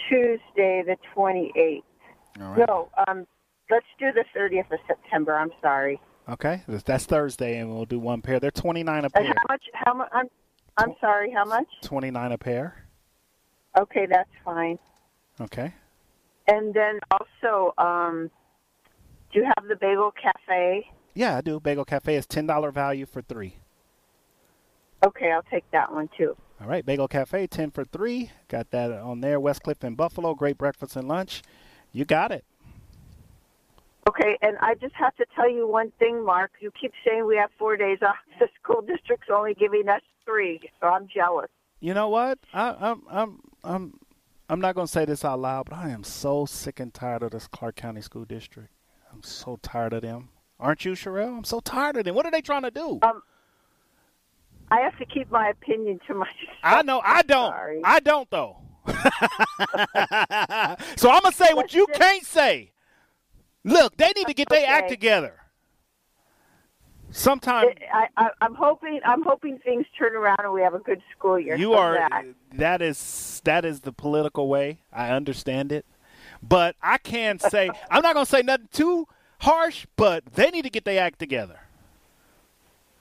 [0.09, 1.81] Tuesday the 28th?
[2.41, 2.67] All right.
[2.67, 3.25] No, um,
[3.69, 5.35] let's do the 30th of September.
[5.35, 5.99] I'm sorry.
[6.29, 8.39] Okay, that's Thursday, and we'll do one pair.
[8.39, 9.23] They're 29 a And pair.
[9.25, 9.63] how much?
[9.73, 10.09] How much?
[10.13, 10.27] I'm,
[10.77, 11.31] I'm sorry.
[11.31, 11.67] How much?
[11.83, 12.83] 29 a pair.
[13.79, 14.77] Okay, that's fine.
[15.39, 15.73] Okay.
[16.47, 18.29] And then also, um,
[19.31, 20.87] do you have the Bagel Cafe?
[21.13, 21.59] Yeah, I do.
[21.59, 23.55] Bagel Cafe is $10 value for three.
[25.05, 26.35] Okay, I'll take that one too.
[26.59, 28.31] All right, Bagel Cafe, 10 for 3.
[28.47, 29.39] Got that on there.
[29.39, 31.43] Westcliff and Buffalo, great breakfast and lunch.
[31.91, 32.45] You got it.
[34.07, 36.51] Okay, and I just have to tell you one thing, Mark.
[36.59, 38.15] You keep saying we have four days off.
[38.39, 41.49] The school district's only giving us three, so I'm jealous.
[41.79, 42.37] You know what?
[42.53, 43.99] I, I'm I'm I'm
[44.47, 47.23] I'm not going to say this out loud, but I am so sick and tired
[47.23, 48.69] of this Clark County School District.
[49.11, 50.29] I'm so tired of them.
[50.59, 51.35] Aren't you, Sherelle?
[51.37, 52.13] I'm so tired of them.
[52.13, 52.99] What are they trying to do?
[53.01, 53.23] Um,
[54.69, 56.35] I have to keep my opinion to myself.
[56.63, 57.01] I know.
[57.03, 57.51] I don't.
[57.51, 57.81] Sorry.
[57.83, 58.57] I don't though.
[60.95, 62.71] so I'm gonna say what you can't say.
[63.63, 65.33] Look, they need to get their act together.
[67.09, 68.99] Sometime I, I, I'm hoping.
[69.05, 71.55] I'm hoping things turn around and we have a good school year.
[71.55, 71.93] you are.
[71.95, 74.79] that- That is that is the political way.
[74.91, 75.85] I understand it,
[76.43, 79.07] but I can say I'm not gonna say nothing too
[79.39, 79.85] harsh.
[79.95, 81.59] But they need to get their act together.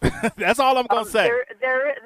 [0.37, 1.25] That's all I'm gonna Um, say.
[1.25, 1.97] There, there,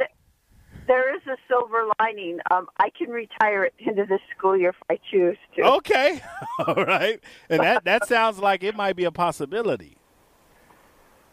[0.87, 2.39] there is a silver lining.
[2.51, 5.63] Um, I can retire at the end of this school year if I choose to.
[5.77, 6.21] Okay,
[6.67, 9.97] all right, and that that sounds like it might be a possibility.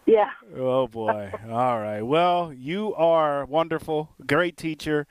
[0.06, 0.30] Yeah.
[0.56, 1.32] Oh boy.
[1.50, 2.02] All right.
[2.02, 5.06] Well, you are wonderful, great teacher.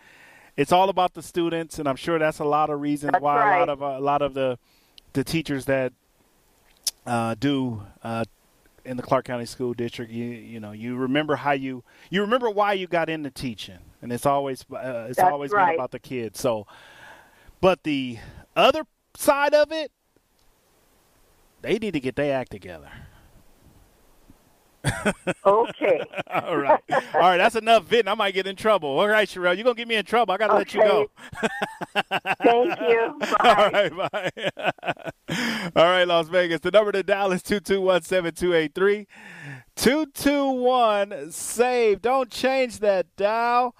[0.56, 3.56] It's all about the students, and I'm sure that's a lot of reasons That's why
[3.56, 4.58] a lot of a lot of the
[5.12, 5.92] the teachers that
[7.06, 8.24] uh, do uh,
[8.86, 10.10] in the Clark County School District.
[10.10, 14.12] You you know you remember how you you remember why you got into teaching, and
[14.12, 16.40] it's always uh, it's That's always been about the kids.
[16.40, 16.66] So,
[17.60, 18.18] but the
[18.54, 18.84] other
[19.16, 19.92] side of it,
[21.62, 22.90] they need to get their act together.
[25.44, 26.00] Okay.
[26.30, 26.80] All right.
[27.14, 27.36] All right.
[27.36, 28.08] That's enough venting.
[28.08, 28.88] I might get in trouble.
[28.88, 29.54] All right, Sherelle.
[29.56, 30.34] You're going to get me in trouble.
[30.34, 31.10] I got to let you go.
[32.42, 33.18] Thank you.
[33.40, 33.92] All right.
[33.96, 34.30] Bye.
[35.76, 36.60] All right, Las Vegas.
[36.60, 39.06] The number to dial is 221 7283.
[39.76, 42.02] 221 save.
[42.02, 43.74] Don't change that dial.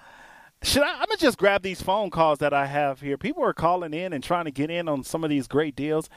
[0.63, 0.93] Should I?
[0.93, 3.17] I'm gonna just grab these phone calls that I have here.
[3.17, 6.09] People are calling in and trying to get in on some of these great deals.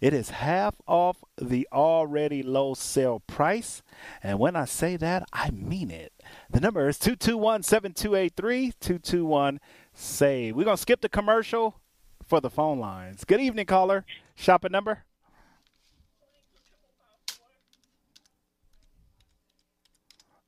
[0.00, 3.82] It is half off the already low sale price,
[4.22, 6.12] and when I say that, I mean it.
[6.50, 9.60] The number is 221-7283, 221
[9.94, 10.54] save.
[10.54, 11.80] We're gonna skip the commercial
[12.26, 13.24] for the phone lines.
[13.24, 14.04] Good evening, caller.
[14.34, 15.04] Shopping number.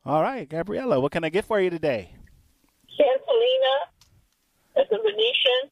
[0.05, 2.15] All right, Gabriella, what can I get for you today?
[2.99, 3.77] Santolina
[4.77, 5.71] at the Venetian.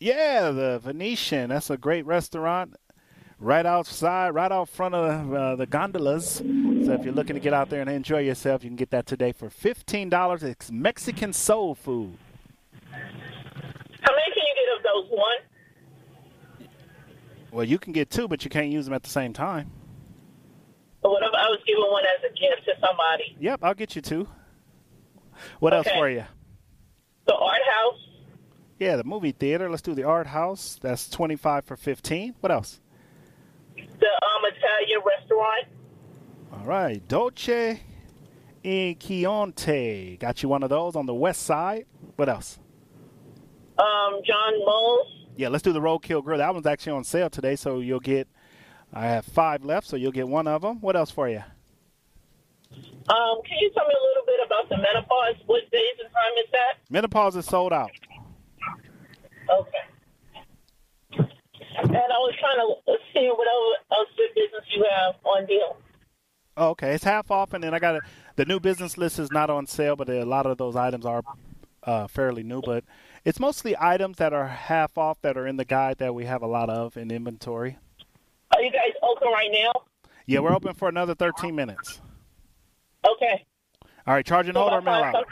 [0.00, 1.50] Yeah, the Venetian.
[1.50, 2.74] That's a great restaurant.
[3.42, 6.34] Right outside, right out front of uh, the gondolas.
[6.34, 9.06] So if you're looking to get out there and enjoy yourself, you can get that
[9.06, 10.42] today for fifteen dollars.
[10.42, 12.18] It's Mexican soul food.
[12.90, 15.18] How many can you get of those?
[15.18, 16.68] One?
[17.50, 19.70] Well, you can get two, but you can't use them at the same time.
[21.02, 23.36] Or what if I was giving one as a gift to somebody?
[23.40, 24.28] Yep, I'll get you two.
[25.60, 25.96] What else Okay.
[25.98, 26.24] for you?
[27.26, 28.06] The art house.
[28.78, 29.70] Yeah, the movie theater.
[29.70, 30.78] Let's do the art house.
[30.82, 32.34] That's twenty five for fifteen.
[32.40, 32.80] What else?
[34.00, 35.66] The um, Italian restaurant.
[36.52, 37.80] All right, Dolce
[38.62, 40.16] e Chianti.
[40.18, 41.86] Got you one of those on the west side.
[42.16, 42.58] What else?
[43.78, 45.06] Um, John Mull's.
[45.36, 46.38] Yeah, let's do the Roadkill Grill.
[46.38, 48.28] That one's actually on sale today, so you'll get.
[48.92, 50.80] I have five left, so you'll get one of them.
[50.80, 51.42] What else for you?
[53.08, 55.36] Um, can you tell me a little bit about the menopause?
[55.46, 56.74] What days and time is that?
[56.90, 57.90] Menopause is sold out.
[59.58, 59.84] Okay.
[61.78, 65.76] And I was trying to what other else good business you have on deal.
[66.56, 68.00] Oh, okay, it's half off, and then I got a,
[68.36, 71.22] the new business list is not on sale, but a lot of those items are
[71.84, 72.60] uh, fairly new.
[72.60, 72.84] But
[73.24, 76.42] it's mostly items that are half off that are in the guide that we have
[76.42, 77.78] a lot of in inventory.
[78.54, 79.72] Are you guys open right now?
[80.26, 82.00] Yeah, we're open for another 13 minutes.
[83.08, 83.44] Okay.
[84.06, 85.26] All right, charge and So hold or mail out.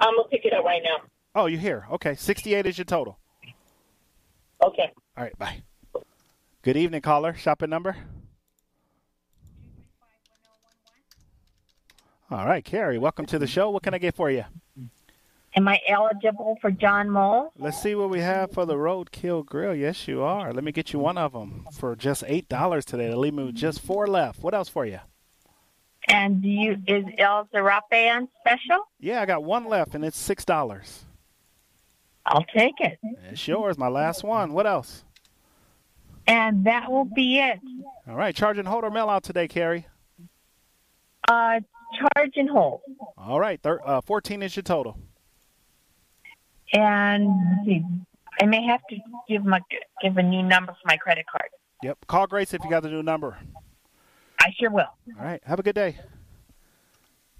[0.00, 1.04] I'm gonna pick it up right now.
[1.34, 1.86] Oh, you're here.
[1.92, 3.18] Okay, 68 is your total.
[4.62, 4.92] Okay.
[5.16, 5.62] All right, bye.
[6.64, 7.34] Good evening, caller.
[7.34, 7.94] Shopping number?
[12.30, 13.68] All right, Carrie, welcome to the show.
[13.68, 14.46] What can I get for you?
[15.56, 17.52] Am I eligible for John Mull?
[17.58, 19.74] Let's see what we have for the Roadkill Grill.
[19.74, 20.54] Yes, you are.
[20.54, 23.08] Let me get you one of them for just $8 today.
[23.08, 24.42] They'll leave me with just four left.
[24.42, 25.00] What else for you?
[26.08, 28.88] And do you is El Zarape on special?
[28.98, 31.02] Yeah, I got one left, and it's $6.
[32.24, 32.98] I'll take it.
[33.30, 34.54] It's yours, my last one.
[34.54, 35.04] What else?
[36.26, 37.60] And that will be it.
[38.08, 39.86] All right, charge and hold or mail out today, Carrie.
[41.28, 41.60] Uh,
[41.98, 42.80] charge and hold.
[43.16, 44.98] All right, thir- uh, 14 is your total.
[46.72, 47.28] And
[48.40, 48.96] I may have to
[49.28, 49.60] give my
[50.02, 51.50] give a new number for my credit card.
[51.82, 52.06] Yep.
[52.06, 53.36] Call Grace if you got the new number.
[54.40, 54.86] I sure will.
[55.18, 55.40] All right.
[55.44, 55.98] Have a good day.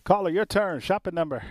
[0.04, 0.80] Caller, your turn.
[0.80, 1.42] Shopping number.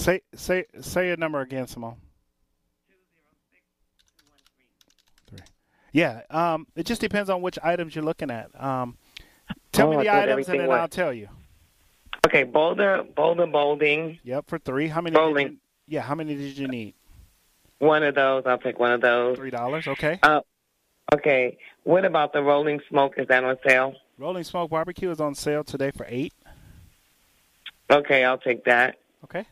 [0.00, 1.96] Say say say your number again, Simone.
[5.28, 5.38] Three.
[5.92, 8.48] Yeah, um, it just depends on which items you're looking at.
[8.58, 8.96] Um,
[9.72, 11.28] tell Oh, me the items and then was- I'll tell you.
[12.26, 14.18] Okay, boulder, boulder boulding.
[14.24, 14.88] Yep, for three.
[14.88, 15.14] How many?
[15.14, 15.46] Bowling.
[15.48, 15.58] Did you,
[15.88, 16.94] yeah, how many did you need?
[17.78, 18.44] One of those.
[18.46, 19.36] I'll take one of those.
[19.36, 19.86] Three dollars.
[19.86, 20.18] Okay.
[20.22, 20.40] Uh,
[21.14, 21.58] okay.
[21.84, 23.14] What about the rolling smoke?
[23.18, 23.94] Is that on sale?
[24.18, 26.32] Rolling Smoke Barbecue is on sale today for eight.
[27.90, 28.96] Okay, I'll take that.
[29.24, 29.44] Okay.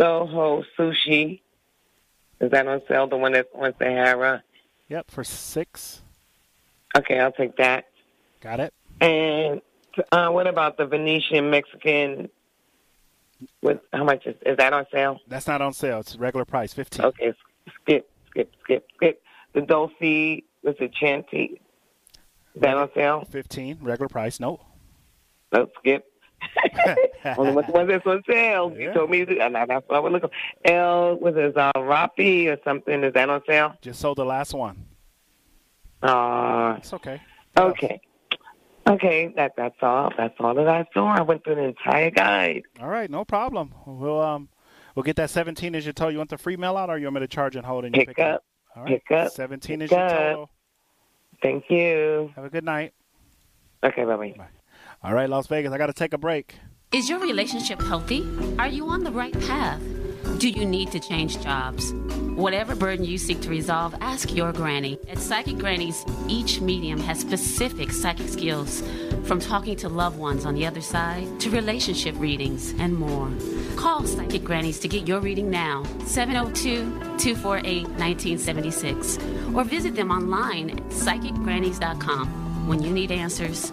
[0.00, 1.42] Soho Sushi.
[2.40, 3.06] Is that on sale?
[3.06, 4.42] The one that's on Sahara?
[4.88, 6.02] Yep, for six.
[6.96, 7.84] Okay, I'll take that.
[8.40, 8.72] Got it.
[9.00, 9.60] And
[10.10, 12.30] uh, what about the Venetian Mexican?
[13.62, 15.18] With how much is, is that on sale?
[15.28, 16.00] That's not on sale.
[16.00, 17.06] It's regular price, fifteen.
[17.06, 17.32] Okay,
[17.82, 19.22] skip, skip, skip, skip.
[19.54, 21.60] The Dolce was it Chanty?
[22.54, 23.26] Is that on sale?
[23.30, 24.40] Fifteen, regular price.
[24.40, 24.60] No.
[25.52, 26.09] No, skip.
[27.36, 28.72] Only what the one that's on sale.
[28.76, 30.30] You told me to, and that's what I was looking.
[30.64, 33.04] L was it uh, Rapi or something?
[33.04, 33.74] Is that on sale?
[33.82, 34.86] Just sold the last one.
[36.02, 37.20] Uh, It's okay.
[37.56, 38.00] okay.
[38.86, 40.10] Okay, that that's all.
[40.16, 41.06] That's all that I saw.
[41.14, 42.62] I went through the entire guide.
[42.80, 43.74] All right, no problem.
[43.86, 44.48] We'll um,
[44.94, 46.12] we'll get that seventeen as your total.
[46.12, 47.94] You want the free mail out, or you want me to charge and hold and
[47.94, 48.44] Pick pick it up.
[48.74, 49.02] All right.
[49.06, 49.32] Pick up.
[49.32, 50.12] Seventeen is Pick your up.
[50.18, 50.50] total.
[51.42, 52.32] Thank you.
[52.34, 52.94] Have a good night.
[53.84, 54.48] Okay, bye bye.
[55.02, 55.72] All right, Las Vegas.
[55.72, 56.56] I got to take a break.
[56.92, 58.28] Is your relationship healthy?
[58.58, 59.80] Are you on the right path?
[60.38, 61.94] Do you need to change jobs?
[62.36, 64.98] Whatever burden you seek to resolve, ask your granny.
[65.08, 68.82] At Psychic Grannies, each medium has specific psychic skills,
[69.24, 73.30] from talking to loved ones on the other side to relationship readings and more.
[73.76, 79.18] Call Psychic Grannies to get your reading now, 702 248 1976,
[79.54, 82.68] or visit them online at psychicgrannies.com.
[82.68, 83.72] When you need answers,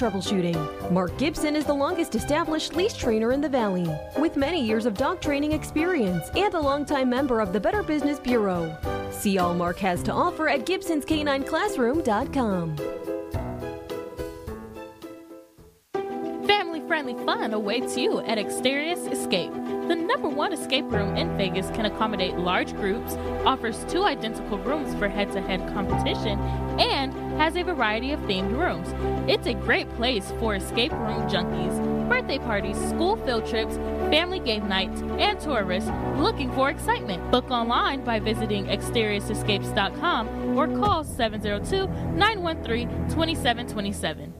[0.00, 0.90] troubleshooting.
[0.90, 4.94] Mark Gibson is the longest established leash trainer in the Valley, with many years of
[4.94, 8.74] dog training experience and a longtime member of the Better Business Bureau.
[9.10, 12.76] See all Mark has to offer at Gibson'sCanineClassroom.com.
[16.46, 19.52] Family friendly fun awaits you at Exterius Escape.
[19.52, 23.14] The number one escape room in Vegas can accommodate large groups,
[23.44, 26.38] offers two identical rooms for head to head competition,
[26.78, 28.88] and has a variety of themed rooms.
[29.28, 33.76] It's a great place for escape room junkies, birthday parties, school field trips,
[34.10, 37.30] family game nights, and tourists looking for excitement.
[37.30, 41.86] Book online by visiting exteriusescapes.com or call 702
[42.16, 44.39] 913 2727.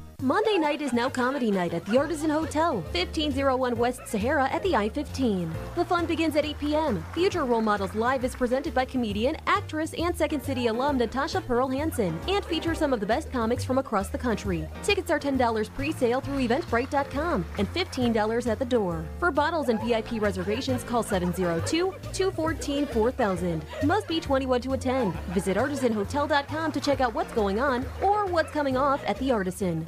[0.23, 4.75] Monday night is now comedy night at the Artisan Hotel, 1501 West Sahara at the
[4.75, 5.51] I 15.
[5.73, 7.03] The fun begins at 8 p.m.
[7.15, 11.67] Future Role Models Live is presented by comedian, actress, and Second City alum Natasha Pearl
[11.67, 14.67] Hansen and features some of the best comics from across the country.
[14.83, 19.03] Tickets are $10 pre sale through Eventbrite.com and $15 at the door.
[19.17, 23.65] For bottles and VIP reservations, call 702 214 4000.
[23.85, 25.15] Must be 21 to attend.
[25.29, 29.87] Visit artisanhotel.com to check out what's going on or what's coming off at the Artisan.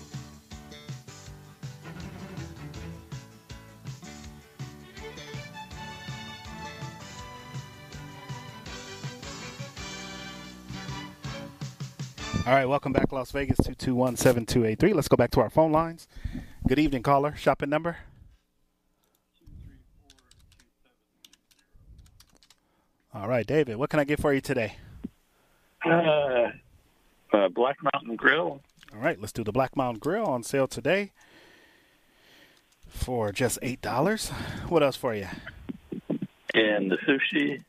[12.43, 14.93] All right, welcome back, Las Vegas, 221 7283.
[14.93, 16.07] Let's go back to our phone lines.
[16.67, 17.35] Good evening, caller.
[17.37, 17.97] Shopping number?
[23.13, 24.77] All right, David, what can I get for you today?
[25.85, 26.49] Uh,
[27.31, 28.59] uh, Black Mountain Grill.
[28.91, 31.11] All right, let's do the Black Mountain Grill on sale today
[32.87, 34.31] for just $8.
[34.67, 35.27] What else for you?
[36.55, 37.63] And the sushi.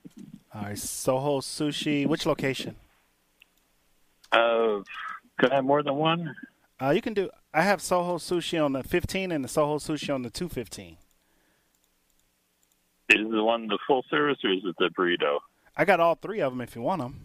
[0.54, 2.06] All right, Soho Sushi.
[2.06, 2.76] Which location?
[4.32, 4.82] Uh,
[5.38, 6.34] could I have more than one?
[6.80, 7.30] Uh, you can do.
[7.54, 10.96] I have Soho Sushi on the 15 and the Soho Sushi on the 215.
[13.10, 15.38] Is the one the full service or is it the burrito?
[15.76, 17.20] I got all three of them if you want them.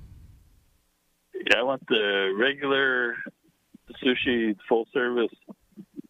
[1.34, 3.15] Yeah, I want the regular
[4.03, 5.34] sushi full service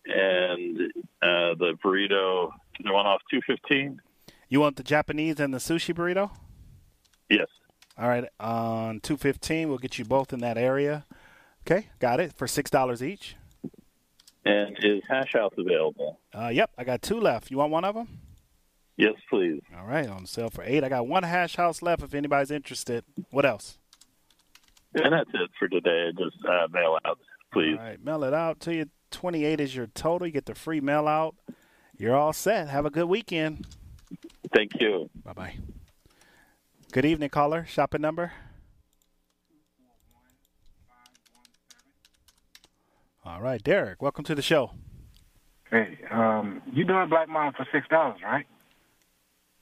[0.05, 0.79] and
[1.21, 2.51] uh, the burrito.
[2.83, 4.01] The one off two fifteen.
[4.49, 6.31] You want the Japanese and the sushi burrito?
[7.29, 7.47] Yes.
[7.97, 11.05] All right, on 215, we'll get you both in that area.
[11.65, 13.35] Okay, got it for $6 each.
[14.45, 16.19] And is hash house available?
[16.33, 17.49] Uh, yep, I got two left.
[17.49, 18.07] You want one of them?
[18.97, 19.61] Yes, please.
[19.77, 20.83] All right, on sale for 8.
[20.83, 23.03] I got one hash house left if anybody's interested.
[23.31, 23.77] What else?
[24.93, 26.11] And that's it for today.
[26.17, 27.19] Just uh, mail out,
[27.51, 27.77] please.
[27.77, 28.85] All right, mail it out to you.
[29.11, 30.27] 28 is your total.
[30.27, 31.35] You get the free mail out.
[31.97, 32.69] You're all set.
[32.69, 33.65] Have a good weekend.
[34.53, 35.09] Thank you.
[35.23, 35.57] Bye bye.
[36.97, 37.63] Good evening, caller.
[37.69, 38.31] Shopping number?
[43.23, 44.71] All right, Derek, welcome to the show.
[45.69, 48.47] Hey, um, you doing Black Mountain for six dollars, right?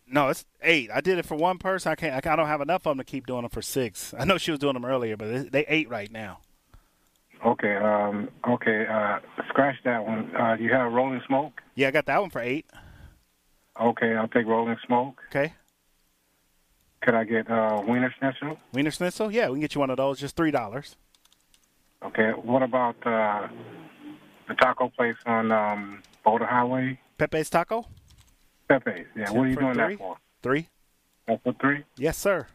[0.07, 0.89] No, it's eight.
[0.89, 1.91] I did it for one person.
[1.91, 2.25] I can't.
[2.25, 4.13] I don't have enough of them to keep doing them for six.
[4.17, 6.39] I know she was doing them earlier, but they eight right now.
[7.45, 7.75] Okay.
[7.75, 8.29] Um.
[8.47, 8.85] Okay.
[8.89, 9.19] Uh.
[9.49, 10.33] Scratch that one.
[10.37, 10.55] Uh.
[10.57, 11.59] You have Rolling Smoke.
[11.75, 12.65] Yeah, I got that one for eight.
[13.77, 15.21] Okay, I'll take Rolling Smoke.
[15.31, 15.51] Okay.
[17.05, 18.57] Could I get uh, Wienerschnitzel?
[18.73, 19.31] Wiener Schnitzel?
[19.31, 20.19] Yeah, we can get you one of those.
[20.19, 20.95] Just three dollars.
[22.03, 22.31] Okay.
[22.31, 23.47] What about uh,
[24.47, 26.99] the taco place on um, Boulder Highway?
[27.19, 27.85] Pepe's Taco.
[28.67, 29.05] Pepe's.
[29.15, 29.25] Yeah.
[29.25, 29.95] Ten what are you doing three?
[29.95, 30.17] that for?
[30.41, 30.67] Three.
[31.27, 31.83] That's for three.
[31.97, 32.47] Yes, sir.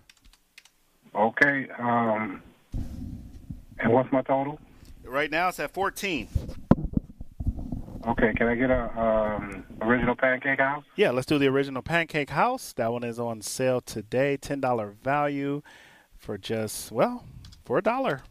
[1.14, 1.68] Okay.
[1.78, 2.42] Um.
[3.78, 4.58] And what's my total?
[5.04, 6.26] Right now it's at fourteen.
[8.06, 8.32] Okay.
[8.34, 10.84] Can I get a um, original pancake house?
[10.96, 12.72] Yeah, let's do the original pancake house.
[12.72, 14.36] That one is on sale today.
[14.36, 15.62] Ten dollar value
[16.16, 17.24] for just well
[17.64, 18.22] for a dollar.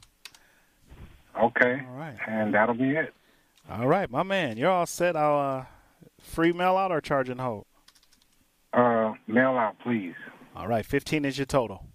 [1.39, 1.81] Okay.
[1.87, 2.17] All right.
[2.27, 3.13] And that'll be it.
[3.69, 5.15] All right, my man, you're all set.
[5.15, 5.65] I'll uh,
[6.19, 7.67] free mail out or charge and hold.
[8.73, 10.15] Uh, mail out, please.
[10.55, 11.85] All right, fifteen is your total.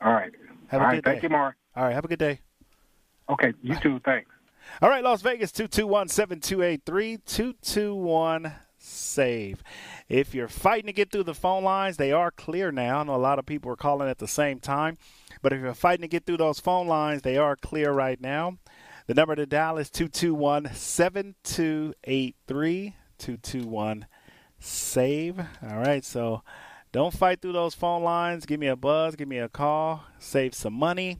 [0.00, 0.32] All right.
[0.66, 1.04] Have a All good right.
[1.04, 1.10] day.
[1.12, 1.54] Thank you, Mark.
[1.76, 2.40] All right, have a good day.
[3.28, 3.52] Okay.
[3.62, 4.00] You too.
[4.04, 4.28] Thanks.
[4.80, 9.62] All right, Las Vegas, 221 7283 221 SAVE.
[10.08, 13.00] If you're fighting to get through the phone lines, they are clear now.
[13.00, 14.98] I know a lot of people are calling at the same time,
[15.40, 18.58] but if you're fighting to get through those phone lines, they are clear right now.
[19.06, 24.06] The number to dial is 221 7283 221
[24.58, 25.38] SAVE.
[25.38, 26.42] All right, so
[26.92, 28.46] don't fight through those phone lines.
[28.46, 31.18] Give me a buzz, give me a call, save some money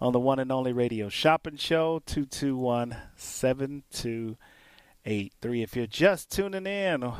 [0.00, 7.02] on the one and only radio shopping show 221 7283 if you're just tuning in
[7.02, 7.14] I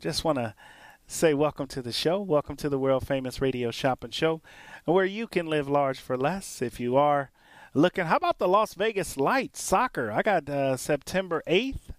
[0.00, 0.52] just want to
[1.06, 2.20] say welcome to the show.
[2.20, 4.42] Welcome to the world famous radio shopping show
[4.84, 7.30] where you can live large for less if you are
[7.72, 8.06] looking.
[8.06, 10.10] How about the las vegas lights soccer?
[10.10, 11.92] I got uh, september 8th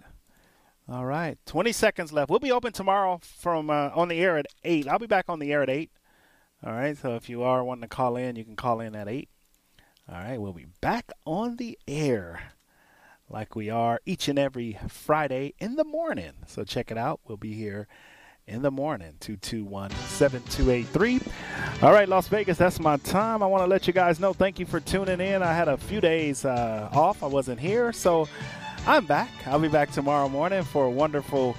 [0.90, 1.38] All right.
[1.46, 2.30] 20 seconds left.
[2.30, 4.88] We'll be open tomorrow from uh, on the air at 8.
[4.88, 5.92] I'll be back on the air at 8.
[6.66, 6.98] All right.
[6.98, 9.30] So if you are wanting to call in, you can call in at 8.
[10.10, 10.40] All right.
[10.40, 12.54] We'll be back on the air
[13.30, 16.34] like we are each and every Friday in the morning.
[16.48, 17.20] So check it out.
[17.28, 17.88] We'll be here
[18.48, 21.20] in the morning, 221 7283.
[21.82, 23.44] All right, Las Vegas, that's my time.
[23.44, 25.44] I want to let you guys know thank you for tuning in.
[25.44, 27.92] I had a few days uh, off, I wasn't here.
[27.92, 28.30] So
[28.86, 29.30] I'm back.
[29.46, 31.58] I'll be back tomorrow morning for a wonderful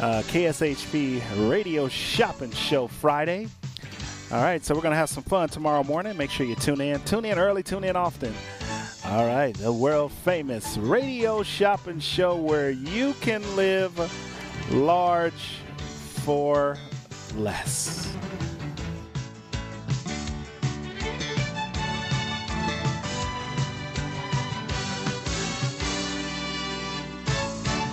[0.00, 3.48] uh, KSHP Radio Shopping Show Friday.
[4.32, 6.16] All right, so we're going to have some fun tomorrow morning.
[6.16, 7.00] Make sure you tune in.
[7.00, 8.32] Tune in early, tune in often.
[9.04, 13.98] All right, the world famous radio shopping show where you can live
[14.70, 15.58] large
[16.24, 16.76] for
[17.34, 18.14] less.